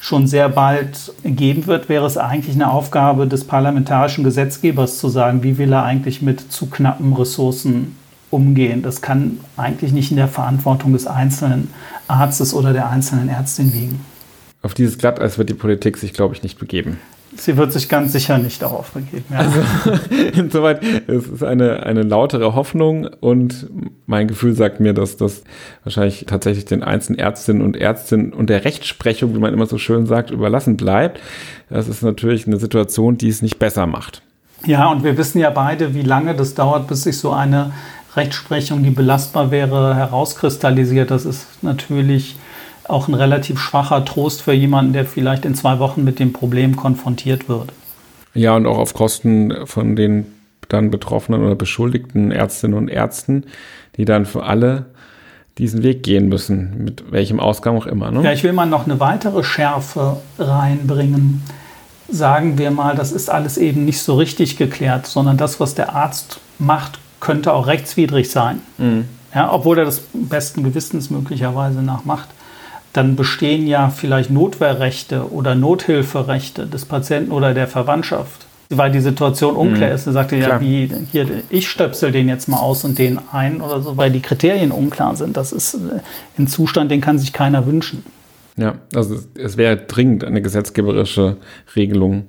schon 0.00 0.26
sehr 0.26 0.48
bald 0.48 1.12
geben 1.24 1.66
wird, 1.66 1.88
wäre 1.88 2.06
es 2.06 2.16
eigentlich 2.16 2.54
eine 2.54 2.70
Aufgabe 2.70 3.26
des 3.26 3.44
parlamentarischen 3.44 4.24
Gesetzgebers 4.24 4.98
zu 4.98 5.08
sagen, 5.08 5.42
wie 5.42 5.58
will 5.58 5.72
er 5.72 5.82
eigentlich 5.82 6.22
mit 6.22 6.52
zu 6.52 6.66
knappen 6.66 7.12
Ressourcen 7.14 7.96
umgehen. 8.30 8.82
Das 8.82 9.02
kann 9.02 9.40
eigentlich 9.56 9.92
nicht 9.92 10.10
in 10.10 10.16
der 10.16 10.28
Verantwortung 10.28 10.92
des 10.92 11.06
einzelnen 11.06 11.70
Arztes 12.06 12.54
oder 12.54 12.72
der 12.72 12.88
einzelnen 12.88 13.28
Ärztin 13.28 13.72
liegen. 13.72 14.00
Auf 14.62 14.74
dieses 14.74 14.98
Glatteis 14.98 15.38
wird 15.38 15.48
die 15.48 15.54
Politik 15.54 15.96
sich, 15.96 16.12
glaube 16.12 16.34
ich, 16.34 16.42
nicht 16.42 16.58
begeben. 16.58 16.98
Sie 17.40 17.56
wird 17.56 17.72
sich 17.72 17.88
ganz 17.88 18.12
sicher 18.12 18.38
nicht 18.38 18.60
darauf 18.62 18.90
begeben. 18.90 19.24
Ja. 19.30 19.38
Also, 19.38 19.60
insoweit, 20.40 20.80
es 21.06 21.28
ist 21.28 21.42
eine, 21.42 21.84
eine 21.84 22.02
lautere 22.02 22.54
Hoffnung 22.54 23.08
und 23.20 23.68
mein 24.06 24.26
Gefühl 24.26 24.54
sagt 24.54 24.80
mir, 24.80 24.92
dass 24.92 25.16
das 25.16 25.44
wahrscheinlich 25.84 26.26
tatsächlich 26.26 26.64
den 26.64 26.82
einzelnen 26.82 27.18
Ärztinnen 27.18 27.62
und 27.62 27.76
Ärztinnen 27.76 28.32
und 28.32 28.50
der 28.50 28.64
Rechtsprechung, 28.64 29.34
wie 29.34 29.38
man 29.38 29.54
immer 29.54 29.66
so 29.66 29.78
schön 29.78 30.06
sagt, 30.06 30.30
überlassen 30.30 30.76
bleibt. 30.76 31.20
Das 31.70 31.88
ist 31.88 32.02
natürlich 32.02 32.46
eine 32.46 32.58
Situation, 32.58 33.18
die 33.18 33.28
es 33.28 33.40
nicht 33.40 33.58
besser 33.58 33.86
macht. 33.86 34.22
Ja, 34.66 34.90
und 34.90 35.04
wir 35.04 35.16
wissen 35.16 35.38
ja 35.38 35.50
beide, 35.50 35.94
wie 35.94 36.02
lange 36.02 36.34
das 36.34 36.54
dauert, 36.54 36.88
bis 36.88 37.04
sich 37.04 37.18
so 37.18 37.32
eine 37.32 37.72
Rechtsprechung, 38.16 38.82
die 38.82 38.90
belastbar 38.90 39.50
wäre, 39.50 39.94
herauskristallisiert. 39.94 41.10
Das 41.10 41.24
ist 41.24 41.46
natürlich 41.62 42.36
auch 42.88 43.08
ein 43.08 43.14
relativ 43.14 43.58
schwacher 43.60 44.04
Trost 44.04 44.42
für 44.42 44.52
jemanden, 44.52 44.92
der 44.92 45.04
vielleicht 45.04 45.44
in 45.44 45.54
zwei 45.54 45.78
Wochen 45.78 46.04
mit 46.04 46.18
dem 46.18 46.32
Problem 46.32 46.76
konfrontiert 46.76 47.48
wird. 47.48 47.72
Ja, 48.34 48.56
und 48.56 48.66
auch 48.66 48.78
auf 48.78 48.94
Kosten 48.94 49.66
von 49.66 49.96
den 49.96 50.26
dann 50.68 50.90
betroffenen 50.90 51.44
oder 51.44 51.54
beschuldigten 51.54 52.30
Ärztinnen 52.30 52.76
und 52.76 52.88
Ärzten, 52.88 53.44
die 53.96 54.04
dann 54.04 54.26
für 54.26 54.44
alle 54.44 54.86
diesen 55.56 55.82
Weg 55.82 56.02
gehen 56.02 56.28
müssen, 56.28 56.84
mit 56.84 57.10
welchem 57.10 57.40
Ausgang 57.40 57.76
auch 57.76 57.86
immer. 57.86 58.10
Ne? 58.10 58.22
Ja, 58.22 58.32
ich 58.32 58.44
will 58.44 58.52
mal 58.52 58.66
noch 58.66 58.84
eine 58.84 59.00
weitere 59.00 59.42
Schärfe 59.42 60.18
reinbringen. 60.38 61.42
Sagen 62.08 62.58
wir 62.58 62.70
mal, 62.70 62.94
das 62.94 63.12
ist 63.12 63.28
alles 63.28 63.58
eben 63.58 63.84
nicht 63.84 64.00
so 64.00 64.14
richtig 64.14 64.56
geklärt, 64.56 65.06
sondern 65.06 65.36
das, 65.36 65.58
was 65.58 65.74
der 65.74 65.94
Arzt 65.94 66.40
macht, 66.58 66.98
könnte 67.20 67.52
auch 67.52 67.66
rechtswidrig 67.66 68.30
sein. 68.30 68.60
Mhm. 68.78 69.06
Ja, 69.34 69.52
obwohl 69.52 69.78
er 69.78 69.84
das 69.84 70.02
besten 70.12 70.62
Gewissens 70.62 71.10
möglicherweise 71.10 71.82
nach 71.82 72.04
macht 72.04 72.28
dann 72.92 73.16
bestehen 73.16 73.66
ja 73.66 73.90
vielleicht 73.90 74.30
Notwehrrechte 74.30 75.32
oder 75.32 75.54
Nothilferechte 75.54 76.66
des 76.66 76.84
Patienten 76.84 77.32
oder 77.32 77.54
der 77.54 77.68
Verwandtschaft. 77.68 78.46
Weil 78.70 78.92
die 78.92 79.00
Situation 79.00 79.56
unklar 79.56 79.88
mhm. 79.88 79.94
ist. 79.94 80.06
Er 80.06 80.12
sagte 80.12 80.36
ja, 80.36 80.60
wie 80.60 80.90
hier, 81.10 81.26
ich 81.48 81.70
stöpsel 81.70 82.12
den 82.12 82.28
jetzt 82.28 82.48
mal 82.48 82.58
aus 82.58 82.84
und 82.84 82.98
den 82.98 83.18
ein 83.32 83.62
oder 83.62 83.80
so, 83.80 83.96
weil 83.96 84.10
die 84.10 84.20
Kriterien 84.20 84.72
unklar 84.72 85.16
sind. 85.16 85.38
Das 85.38 85.52
ist 85.52 85.78
ein 86.38 86.48
Zustand, 86.48 86.90
den 86.90 87.00
kann 87.00 87.18
sich 87.18 87.32
keiner 87.32 87.66
wünschen. 87.66 88.04
Ja, 88.58 88.74
also 88.94 89.16
es 89.34 89.56
wäre 89.56 89.76
dringend 89.76 90.24
eine 90.24 90.42
gesetzgeberische 90.42 91.38
Regelung 91.76 92.24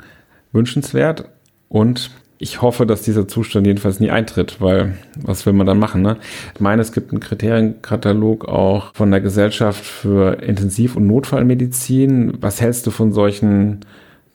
wünschenswert. 0.54 1.26
Und 1.68 2.12
ich 2.42 2.62
hoffe, 2.62 2.86
dass 2.86 3.02
dieser 3.02 3.28
Zustand 3.28 3.68
jedenfalls 3.68 4.00
nie 4.00 4.10
eintritt, 4.10 4.62
weil 4.62 4.98
was 5.22 5.46
will 5.46 5.52
man 5.52 5.68
dann 5.68 5.78
machen? 5.78 6.02
Ne? 6.02 6.16
Ich 6.56 6.62
meine, 6.62 6.82
es 6.82 6.94
gibt 6.94 7.12
einen 7.12 7.20
Kriterienkatalog 7.20 8.48
auch 8.48 8.94
von 8.96 9.12
der 9.12 9.20
Gesellschaft 9.20 9.84
für 9.84 10.42
Intensiv- 10.42 10.96
und 10.96 11.06
Notfallmedizin. 11.06 12.38
Was 12.40 12.62
hältst 12.62 12.88
du 12.88 12.92
von 12.92 13.12
solchen, 13.12 13.82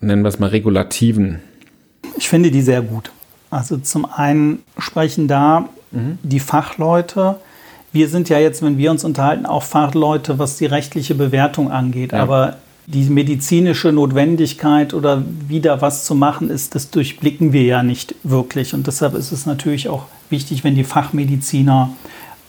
nennen 0.01 0.23
wir 0.23 0.29
es 0.29 0.39
mal, 0.39 0.51
Regulativen? 0.51 1.41
Ich 2.19 2.29
finde 2.29 2.51
die 2.51 2.61
sehr 2.61 2.83
gut. 2.83 3.11
Also 3.49 3.79
zum 3.79 4.05
einen 4.05 4.63
sprechen 4.77 5.27
da 5.27 5.71
mhm. 5.91 6.19
die 6.23 6.41
Fachleute. 6.41 7.37
Wir 7.93 8.09
sind 8.09 8.29
ja 8.29 8.39
jetzt, 8.39 8.63
wenn 8.63 8.77
wir 8.77 8.91
uns 8.91 9.05
unterhalten, 9.05 9.47
auch 9.47 9.63
Fachleute, 9.63 10.39
was 10.39 10.59
die 10.59 10.67
rechtliche 10.67 11.15
Bewertung 11.15 11.71
angeht. 11.71 12.13
Ja. 12.13 12.23
Aber 12.23 12.57
die 12.87 13.05
medizinische 13.05 13.93
Notwendigkeit 13.93 14.93
oder 14.93 15.23
wieder 15.49 15.81
was 15.81 16.05
zu 16.05 16.15
machen 16.15 16.51
ist, 16.51 16.75
das 16.75 16.91
durchblicken 16.91 17.53
wir 17.53 17.63
ja 17.63 17.83
nicht 17.83 18.15
wirklich. 18.23 18.75
Und 18.75 18.87
deshalb 18.87 19.15
ist 19.15 19.33
es 19.33 19.47
natürlich 19.47 19.89
auch 19.89 20.07
wichtig, 20.29 20.65
wenn 20.65 20.75
die 20.75 20.85
Fachmediziner 20.85 21.91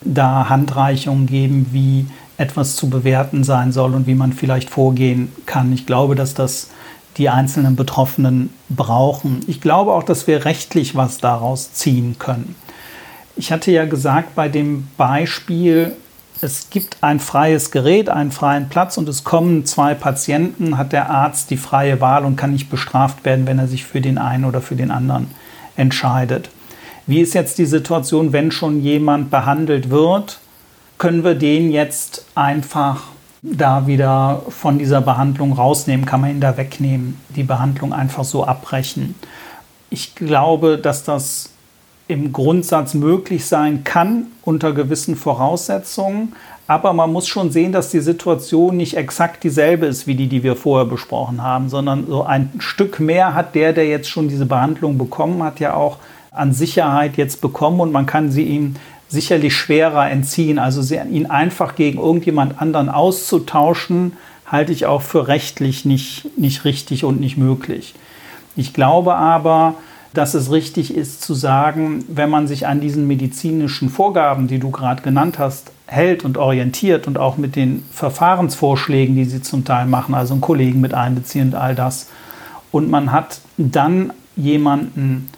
da 0.02 0.50
Handreichungen 0.50 1.26
geben, 1.26 1.68
wie 1.72 2.06
etwas 2.38 2.76
zu 2.76 2.90
bewerten 2.90 3.44
sein 3.44 3.72
soll 3.72 3.94
und 3.94 4.08
wie 4.08 4.16
man 4.16 4.34
vielleicht 4.34 4.70
vorgehen 4.70 5.32
kann. 5.46 5.72
Ich 5.72 5.86
glaube, 5.86 6.16
dass 6.16 6.34
das 6.34 6.70
die 7.18 7.30
einzelnen 7.30 7.78
Betroffenen 7.78 8.50
brauchen. 8.68 9.40
Ich 9.48 9.62
glaube 9.62 9.94
auch, 9.94 10.04
dass 10.04 10.28
wir 10.28 10.44
rechtlich 10.44 10.96
was 10.96 11.20
daraus 11.20 11.72
ziehen 11.72 12.18
können. 12.20 12.56
Ich 13.38 13.54
hatte 13.54 13.72
ja 13.72 13.86
gesagt, 13.86 14.36
bei 14.36 14.50
dem 14.50 14.88
Beispiel 14.98 15.94
es 16.46 16.70
gibt 16.70 16.98
ein 17.02 17.20
freies 17.20 17.72
Gerät, 17.72 18.08
einen 18.08 18.32
freien 18.32 18.70
Platz 18.70 18.98
und 18.98 19.10
es 19.10 19.24
kommen 19.24 19.66
zwei 19.66 19.96
Patienten, 19.96 20.78
hat 20.78 20.94
der 20.94 21.10
Arzt 21.10 21.50
die 21.50 21.58
freie 21.58 22.00
Wahl 22.00 22.24
und 22.24 22.38
kann 22.38 22.54
nicht 22.54 22.70
bestraft 22.70 23.26
werden, 23.26 23.48
wenn 23.48 23.60
er 23.60 23.68
sich 23.68 23.84
für 23.84 24.00
den 24.00 24.18
einen 24.18 24.46
oder 24.46 24.62
für 24.62 24.76
den 24.76 24.92
anderen 24.92 25.32
entscheidet. 25.76 26.50
Wie 27.08 27.20
ist 27.20 27.34
jetzt 27.34 27.58
die 27.58 27.66
Situation, 27.66 28.32
wenn 28.32 28.52
schon 28.52 28.82
jemand 28.82 29.32
behandelt 29.32 29.90
wird? 29.90 30.40
Können 30.98 31.24
wir 31.24 31.36
den 31.36 31.72
jetzt 31.72 32.26
einfach 32.36 33.04
da 33.42 33.88
wieder 33.88 34.44
von 34.50 34.78
dieser 34.78 35.02
Behandlung 35.02 35.54
rausnehmen? 35.54 36.06
Kann 36.06 36.22
man 36.22 36.30
ihn 36.30 36.42
da 36.42 36.58
wegnehmen? 36.58 37.20
Die 37.36 37.44
Behandlung 37.44 37.92
einfach 37.92 38.24
so 38.24 38.46
abbrechen? 38.46 39.16
Ich 39.90 40.16
glaube, 40.16 40.78
dass 40.78 41.04
das 41.04 41.55
im 42.08 42.32
Grundsatz 42.32 42.94
möglich 42.94 43.46
sein 43.46 43.84
kann 43.84 44.28
unter 44.44 44.74
gewissen 44.74 45.16
Voraussetzungen. 45.16 46.34
Aber 46.68 46.94
man 46.94 47.12
muss 47.12 47.28
schon 47.28 47.52
sehen, 47.52 47.72
dass 47.72 47.92
die 47.92 48.00
Situation 48.00 48.78
nicht 48.78 48.98
exakt 48.98 49.44
dieselbe 49.44 49.86
ist 49.86 50.08
wie 50.08 50.16
die, 50.16 50.28
die 50.28 50.44
wir 50.44 50.56
vorher 50.56 50.86
besprochen 50.86 51.44
haben, 51.44 51.70
sondern 51.70 52.08
so 52.08 52.24
ein 52.24 52.52
Stück 52.58 53.00
mehr 53.00 53.36
hat 53.36 53.54
der, 53.54 53.74
der 53.74 53.88
jetzt 53.88 54.10
schon 54.10 54.30
diese 54.30 54.48
Behandlung 54.48 54.98
bekommen 54.98 55.44
hat, 55.44 55.60
ja 55.60 55.76
auch 55.76 55.98
an 56.32 56.54
Sicherheit 56.54 57.18
jetzt 57.18 57.40
bekommen 57.42 57.80
und 57.80 57.92
man 57.92 58.06
kann 58.06 58.32
sie 58.32 58.44
ihm 58.44 58.76
sicherlich 59.08 59.56
schwerer 59.56 60.10
entziehen. 60.10 60.58
Also 60.60 60.82
ihn 60.94 61.28
einfach 61.28 61.76
gegen 61.76 62.00
irgendjemand 62.00 62.62
anderen 62.62 62.90
auszutauschen, 62.90 64.14
halte 64.46 64.72
ich 64.72 64.86
auch 64.86 65.02
für 65.02 65.28
rechtlich 65.28 65.86
nicht, 65.86 66.38
nicht 66.38 66.66
richtig 66.66 67.04
und 67.04 67.20
nicht 67.20 67.38
möglich. 67.38 67.94
Ich 68.56 68.74
glaube 68.74 69.16
aber, 69.16 69.76
dass 70.18 70.34
es 70.34 70.52
richtig 70.52 70.96
ist 70.96 71.22
zu 71.22 71.34
sagen, 71.34 72.04
wenn 72.08 72.30
man 72.30 72.48
sich 72.48 72.68
an 72.68 72.82
diesen 72.82 73.08
medizinischen 73.08 73.90
Vorgaben, 73.90 74.48
die 74.48 74.60
du 74.60 74.72
gerade 74.72 75.02
genannt 75.02 75.40
hast, 75.40 75.72
hält 75.88 76.26
und 76.26 76.38
orientiert 76.38 77.08
und 77.08 77.18
auch 77.18 77.38
mit 77.38 77.56
den 77.56 77.84
Verfahrensvorschlägen, 77.92 79.16
die 79.16 79.26
sie 79.26 79.42
zum 79.42 79.66
Teil 79.66 79.86
machen, 79.86 80.16
also 80.16 80.34
einen 80.34 80.42
Kollegen 80.42 80.82
mit 80.82 80.94
einbeziehen 80.94 81.50
und 81.50 81.56
all 81.56 81.76
das, 81.76 82.10
und 82.72 82.90
man 82.90 83.12
hat 83.12 83.40
dann 83.58 84.12
jemanden, 84.36 85.30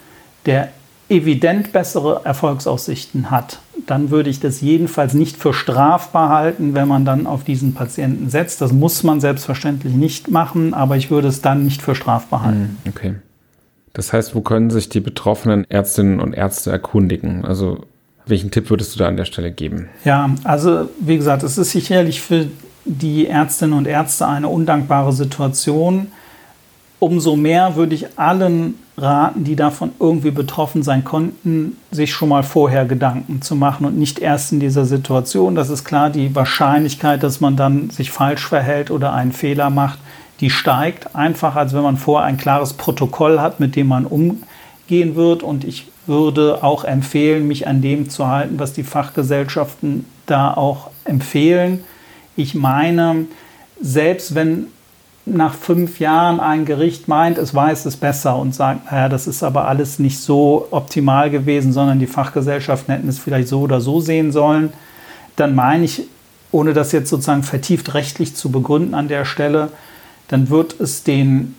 der 0.46 0.70
evident 1.10 1.72
bessere 1.72 2.22
Erfolgsaussichten 2.26 3.32
hat, 3.32 3.60
dann 3.86 4.10
würde 4.10 4.30
ich 4.30 4.40
das 4.40 4.60
jedenfalls 4.62 5.14
nicht 5.14 5.38
für 5.38 5.54
strafbar 5.54 6.30
halten, 6.30 6.74
wenn 6.74 6.88
man 6.88 7.06
dann 7.06 7.28
auf 7.28 7.44
diesen 7.44 7.74
Patienten 7.74 8.30
setzt. 8.30 8.60
Das 8.62 8.74
muss 8.74 9.04
man 9.04 9.22
selbstverständlich 9.22 9.94
nicht 9.94 10.30
machen, 10.30 10.74
aber 10.74 10.98
ich 10.98 11.10
würde 11.10 11.28
es 11.30 11.42
dann 11.42 11.64
nicht 11.64 11.82
für 11.82 11.96
strafbar 11.96 12.44
halten. 12.44 12.78
Hm, 12.84 12.92
okay. 12.92 13.16
Das 13.98 14.14
heißt, 14.14 14.36
wo 14.36 14.42
können 14.42 14.70
sich 14.70 14.90
die 14.90 15.00
betroffenen 15.00 15.66
Ärztinnen 15.72 16.20
und 16.20 16.34
Ärzte 16.34 16.70
erkundigen? 16.70 17.44
Also 17.46 17.80
welchen 18.28 18.52
Tipp 18.52 18.70
würdest 18.70 18.94
du 18.94 19.00
da 19.00 19.08
an 19.08 19.18
der 19.18 19.26
Stelle 19.26 19.52
geben? 19.52 19.90
Ja, 20.06 20.30
also 20.44 20.88
wie 21.00 21.18
gesagt, 21.18 21.42
es 21.42 21.58
ist 21.58 21.72
sicherlich 21.72 22.22
für 22.22 22.46
die 22.86 23.26
Ärztinnen 23.26 23.76
und 23.76 23.88
Ärzte 23.88 24.28
eine 24.28 24.50
undankbare 24.50 25.14
Situation. 25.14 26.12
Umso 27.00 27.36
mehr 27.36 27.76
würde 27.76 27.96
ich 27.96 28.20
allen 28.20 28.76
raten, 29.00 29.44
die 29.44 29.56
davon 29.56 29.90
irgendwie 30.00 30.32
betroffen 30.32 30.84
sein 30.84 31.04
konnten, 31.04 31.78
sich 31.90 32.14
schon 32.14 32.30
mal 32.30 32.44
vorher 32.44 32.86
Gedanken 32.86 33.42
zu 33.42 33.56
machen 33.56 33.84
und 33.84 33.98
nicht 33.98 34.20
erst 34.20 34.52
in 34.52 34.60
dieser 34.60 34.86
Situation. 34.86 35.56
Das 35.56 35.72
ist 35.72 35.86
klar, 35.86 36.12
die 36.12 36.36
Wahrscheinlichkeit, 36.36 37.24
dass 37.24 37.42
man 37.42 37.56
dann 37.56 37.90
sich 37.90 38.12
falsch 38.12 38.46
verhält 38.46 38.92
oder 38.92 39.14
einen 39.14 39.32
Fehler 39.32 39.72
macht, 39.72 39.98
die 40.40 40.50
steigt 40.50 41.16
einfach, 41.16 41.56
als 41.56 41.74
wenn 41.74 41.82
man 41.82 41.98
vorher 41.98 42.28
ein 42.28 42.38
klares 42.38 42.74
Protokoll 42.74 43.40
hat, 43.40 43.60
mit 43.60 43.76
dem 43.76 43.88
man 43.88 44.06
umgehen 44.06 45.16
wird. 45.16 45.44
Und 45.44 45.64
ich 45.64 45.88
würde 46.06 46.64
auch 46.64 46.84
empfehlen, 46.84 47.48
mich 47.48 47.68
an 47.68 47.82
dem 47.82 48.10
zu 48.10 48.28
halten, 48.28 48.60
was 48.60 48.74
die 48.74 48.84
Fachgesellschaften 48.84 50.06
da 50.26 50.54
auch 50.54 50.92
empfehlen. 51.06 51.84
Ich 52.36 52.54
meine, 52.54 53.26
selbst 53.82 54.36
wenn 54.36 54.68
nach 55.26 55.54
fünf 55.54 56.00
Jahren 56.00 56.40
ein 56.40 56.66
Gericht 56.66 57.08
meint, 57.08 57.38
es 57.38 57.54
weiß 57.54 57.86
es 57.86 57.98
besser 57.98 58.38
und 58.38 58.56
sagt, 58.56 58.92
naja, 58.92 59.10
das 59.10 59.28
ist 59.28 59.44
aber 59.44 59.68
alles 59.68 60.00
nicht 60.00 60.20
so 60.20 60.68
optimal 60.72 61.30
gewesen, 61.30 61.74
sondern 61.74 62.00
die 62.00 62.08
Fachgesellschaften 62.08 62.94
hätten 62.94 63.10
es 63.10 63.20
vielleicht 63.20 63.50
so 63.50 63.62
oder 63.62 63.82
so 63.82 64.00
sehen 64.00 64.32
sollen, 64.32 64.72
dann 65.36 65.54
meine 65.54 65.84
ich, 65.84 66.04
ohne 66.52 66.74
das 66.74 66.94
jetzt 66.94 67.10
sozusagen 67.10 67.44
vertieft 67.44 67.94
rechtlich 67.94 68.36
zu 68.36 68.52
begründen 68.52 68.94
an 68.94 69.10
der 69.10 69.26
Stelle, 69.26 69.70
dann 70.28 70.50
wird 70.50 70.80
es 70.80 71.04
den 71.04 71.56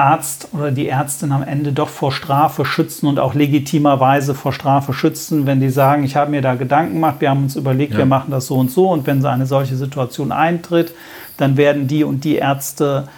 Arzt 0.00 0.48
oder 0.52 0.70
die 0.70 0.88
Ärztin 0.88 1.30
am 1.30 1.42
Ende 1.42 1.72
doch 1.72 1.88
vor 1.88 2.10
Strafe 2.10 2.64
schützen 2.64 3.06
und 3.06 3.18
auch 3.18 3.34
legitimerweise 3.34 4.34
vor 4.34 4.52
Strafe 4.52 4.94
schützen, 4.94 5.46
wenn 5.46 5.60
die 5.60 5.68
sagen, 5.68 6.04
ich 6.04 6.16
habe 6.16 6.30
mir 6.30 6.40
da 6.40 6.54
Gedanken 6.54 6.94
gemacht, 6.94 7.16
wir 7.18 7.28
haben 7.30 7.42
uns 7.42 7.56
überlegt, 7.56 7.92
ja. 7.92 7.98
wir 7.98 8.06
machen 8.06 8.30
das 8.30 8.46
so 8.46 8.56
und 8.56 8.70
so 8.70 8.88
und 8.88 9.06
wenn 9.06 9.20
so 9.20 9.28
eine 9.28 9.46
solche 9.46 9.76
Situation 9.76 10.32
eintritt, 10.32 10.94
dann 11.36 11.56
werden 11.56 11.86
die 11.86 12.02
und 12.02 12.24
die 12.24 12.36
Ärzte 12.36 13.08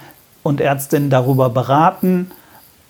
und 0.42 0.60
Ärztinnen 0.60 1.08
darüber 1.08 1.50
beraten 1.50 2.32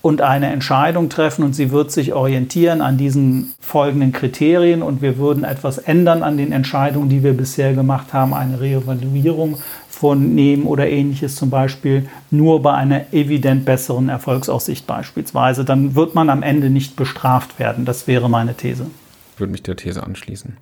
und 0.00 0.20
eine 0.20 0.46
Entscheidung 0.46 1.08
treffen 1.08 1.44
und 1.44 1.54
sie 1.54 1.70
wird 1.70 1.92
sich 1.92 2.12
orientieren 2.12 2.80
an 2.80 2.96
diesen 2.96 3.52
folgenden 3.60 4.12
Kriterien 4.12 4.82
und 4.82 5.00
wir 5.00 5.16
würden 5.16 5.44
etwas 5.44 5.78
ändern 5.78 6.22
an 6.22 6.36
den 6.36 6.50
Entscheidungen, 6.50 7.08
die 7.08 7.22
wir 7.22 7.36
bisher 7.36 7.72
gemacht 7.72 8.12
haben, 8.12 8.34
eine 8.34 8.60
Reevaluierung 8.60 9.58
vornehmen 10.02 10.64
oder 10.64 10.90
ähnliches 10.90 11.36
zum 11.36 11.48
Beispiel 11.48 12.08
nur 12.32 12.60
bei 12.60 12.74
einer 12.74 13.12
evident 13.12 13.64
besseren 13.64 14.08
Erfolgsaussicht 14.08 14.84
beispielsweise, 14.84 15.64
dann 15.64 15.94
wird 15.94 16.16
man 16.16 16.28
am 16.28 16.42
Ende 16.42 16.70
nicht 16.70 16.96
bestraft 16.96 17.60
werden. 17.60 17.84
Das 17.84 18.08
wäre 18.08 18.28
meine 18.28 18.54
These. 18.54 18.86
Ich 19.32 19.38
würde 19.38 19.52
mich 19.52 19.62
der 19.62 19.76
These 19.76 20.02
anschließen. 20.02 20.56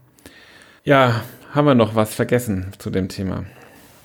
Ja, 0.85 1.23
haben 1.55 1.67
wir 1.67 1.75
noch 1.75 1.95
was 1.95 2.15
vergessen 2.15 2.67
zu 2.77 2.91
dem 2.91 3.09
Thema? 3.09 3.45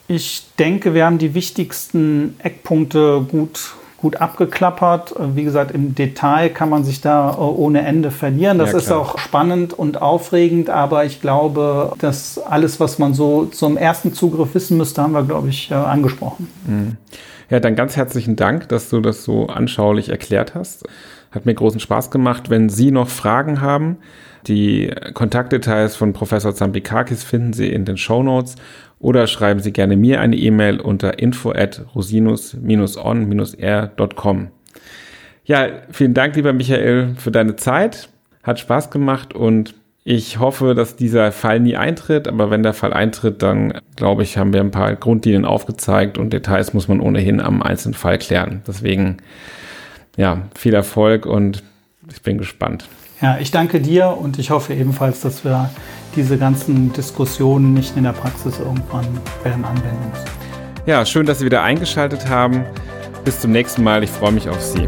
Ich 0.08 0.46
denke, 0.58 0.94
wir 0.94 1.06
haben 1.06 1.18
die 1.18 1.34
wichtigsten 1.34 2.36
Eckpunkte 2.40 3.26
gut 3.30 3.74
gut 4.06 4.18
abgeklappert. 4.18 5.16
Wie 5.34 5.44
gesagt, 5.44 5.72
im 5.72 5.96
Detail 5.96 6.50
kann 6.50 6.70
man 6.70 6.84
sich 6.84 7.02
da 7.02 7.32
äh, 7.32 7.38
ohne 7.38 7.82
Ende 7.82 8.12
verlieren. 8.12 8.60
Das 8.60 8.74
ja, 8.74 8.78
ist 8.78 8.92
auch 8.92 9.18
spannend 9.18 9.74
und 9.74 10.00
aufregend, 10.00 10.70
aber 10.70 11.06
ich 11.06 11.22
glaube, 11.22 11.94
dass 11.98 12.38
alles, 12.38 12.80
was 12.80 13.00
man 13.00 13.16
so 13.16 13.46
zum 13.46 13.78
ersten 13.78 14.14
Zugriff 14.14 14.54
wissen 14.54 14.78
müsste, 14.78 15.02
haben 15.02 15.14
wir, 15.14 15.24
glaube 15.24 15.50
ich, 15.50 15.72
äh, 15.72 15.74
angesprochen. 15.74 16.48
Mhm. 16.68 16.98
Ja, 17.50 17.60
dann 17.60 17.76
ganz 17.76 17.96
herzlichen 17.98 18.36
Dank, 18.36 18.70
dass 18.70 18.92
du 18.92 19.02
das 19.02 19.24
so 19.24 19.48
anschaulich 19.48 20.10
erklärt 20.10 20.54
hast. 20.54 20.84
Hat 21.32 21.48
mir 21.48 21.56
großen 21.56 21.80
Spaß 21.80 22.12
gemacht. 22.12 22.52
Wenn 22.52 22.70
Sie 22.70 22.92
noch 22.92 23.10
Fragen 23.10 23.60
haben, 23.60 23.98
die 24.48 24.92
Kontaktdetails 25.14 25.96
von 25.96 26.12
Professor 26.14 26.54
Zambikakis 26.54 27.24
finden 27.24 27.54
Sie 27.54 27.70
in 27.70 27.86
den 27.86 27.98
Show 27.98 28.22
Notes 28.24 28.56
oder 29.00 29.28
schreiben 29.28 29.60
Sie 29.60 29.74
gerne 29.74 29.98
mir 29.98 30.22
eine 30.22 30.36
E-Mail 30.36 30.80
unter 30.80 31.20
info 31.20 31.52
at 31.52 31.86
rosinus-on-r.com. 31.96 34.48
Ja, 35.46 35.68
vielen 35.92 36.14
Dank, 36.14 36.36
lieber 36.36 36.54
Michael, 36.54 37.16
für 37.18 37.32
deine 37.32 37.56
Zeit. 37.56 38.10
Hat 38.44 38.60
Spaß 38.60 38.90
gemacht 38.90 39.34
und 39.34 39.76
ich 40.08 40.40
hoffe, 40.40 40.76
dass 40.76 40.96
dieser 40.96 41.32
Fall 41.32 41.60
nie 41.60 41.76
eintritt, 41.76 42.28
aber 42.28 42.52
wenn 42.52 42.62
der 42.62 42.74
Fall 42.74 42.94
eintritt, 42.94 43.42
dann 43.42 43.80
glaube 43.96 44.22
ich, 44.22 44.38
haben 44.38 44.54
wir 44.54 44.60
ein 44.60 44.70
paar 44.70 44.96
Grundlinien 44.96 45.46
aufgezeigt 45.46 46.20
und 46.20 46.32
Details 46.32 46.76
muss 46.76 46.88
man 46.88 47.00
ohnehin 47.00 47.42
am 47.42 47.64
einzelnen 47.64 47.96
Fall 47.96 48.20
klären. 48.20 48.62
Deswegen, 48.68 49.18
ja, 50.16 50.44
viel 50.56 50.76
Erfolg 50.76 51.26
und 51.26 51.64
ich 52.12 52.22
bin 52.22 52.38
gespannt. 52.38 52.88
Ja, 53.22 53.38
ich 53.40 53.52
danke 53.52 53.80
dir 53.80 54.10
und 54.10 54.40
ich 54.40 54.50
hoffe 54.50 54.74
ebenfalls, 54.74 55.22
dass 55.22 55.46
wir 55.46 55.70
diese 56.16 56.38
ganzen 56.38 56.92
Diskussionen 56.94 57.74
nicht 57.74 57.96
in 57.96 58.04
der 58.04 58.12
Praxis 58.12 58.60
irgendwann 58.60 59.08
werden 59.44 59.64
anwenden 59.64 60.10
müssen. 60.12 60.26
Ja, 60.86 61.06
schön, 61.06 61.26
dass 61.26 61.40
Sie 61.40 61.46
wieder 61.46 61.64
eingeschaltet 61.64 62.28
haben. 62.28 62.66
Bis 63.24 63.40
zum 63.40 63.52
nächsten 63.52 63.84
Mal. 63.84 64.04
Ich 64.04 64.12
freue 64.12 64.32
mich 64.32 64.50
auf 64.50 64.62
Sie. 64.62 64.88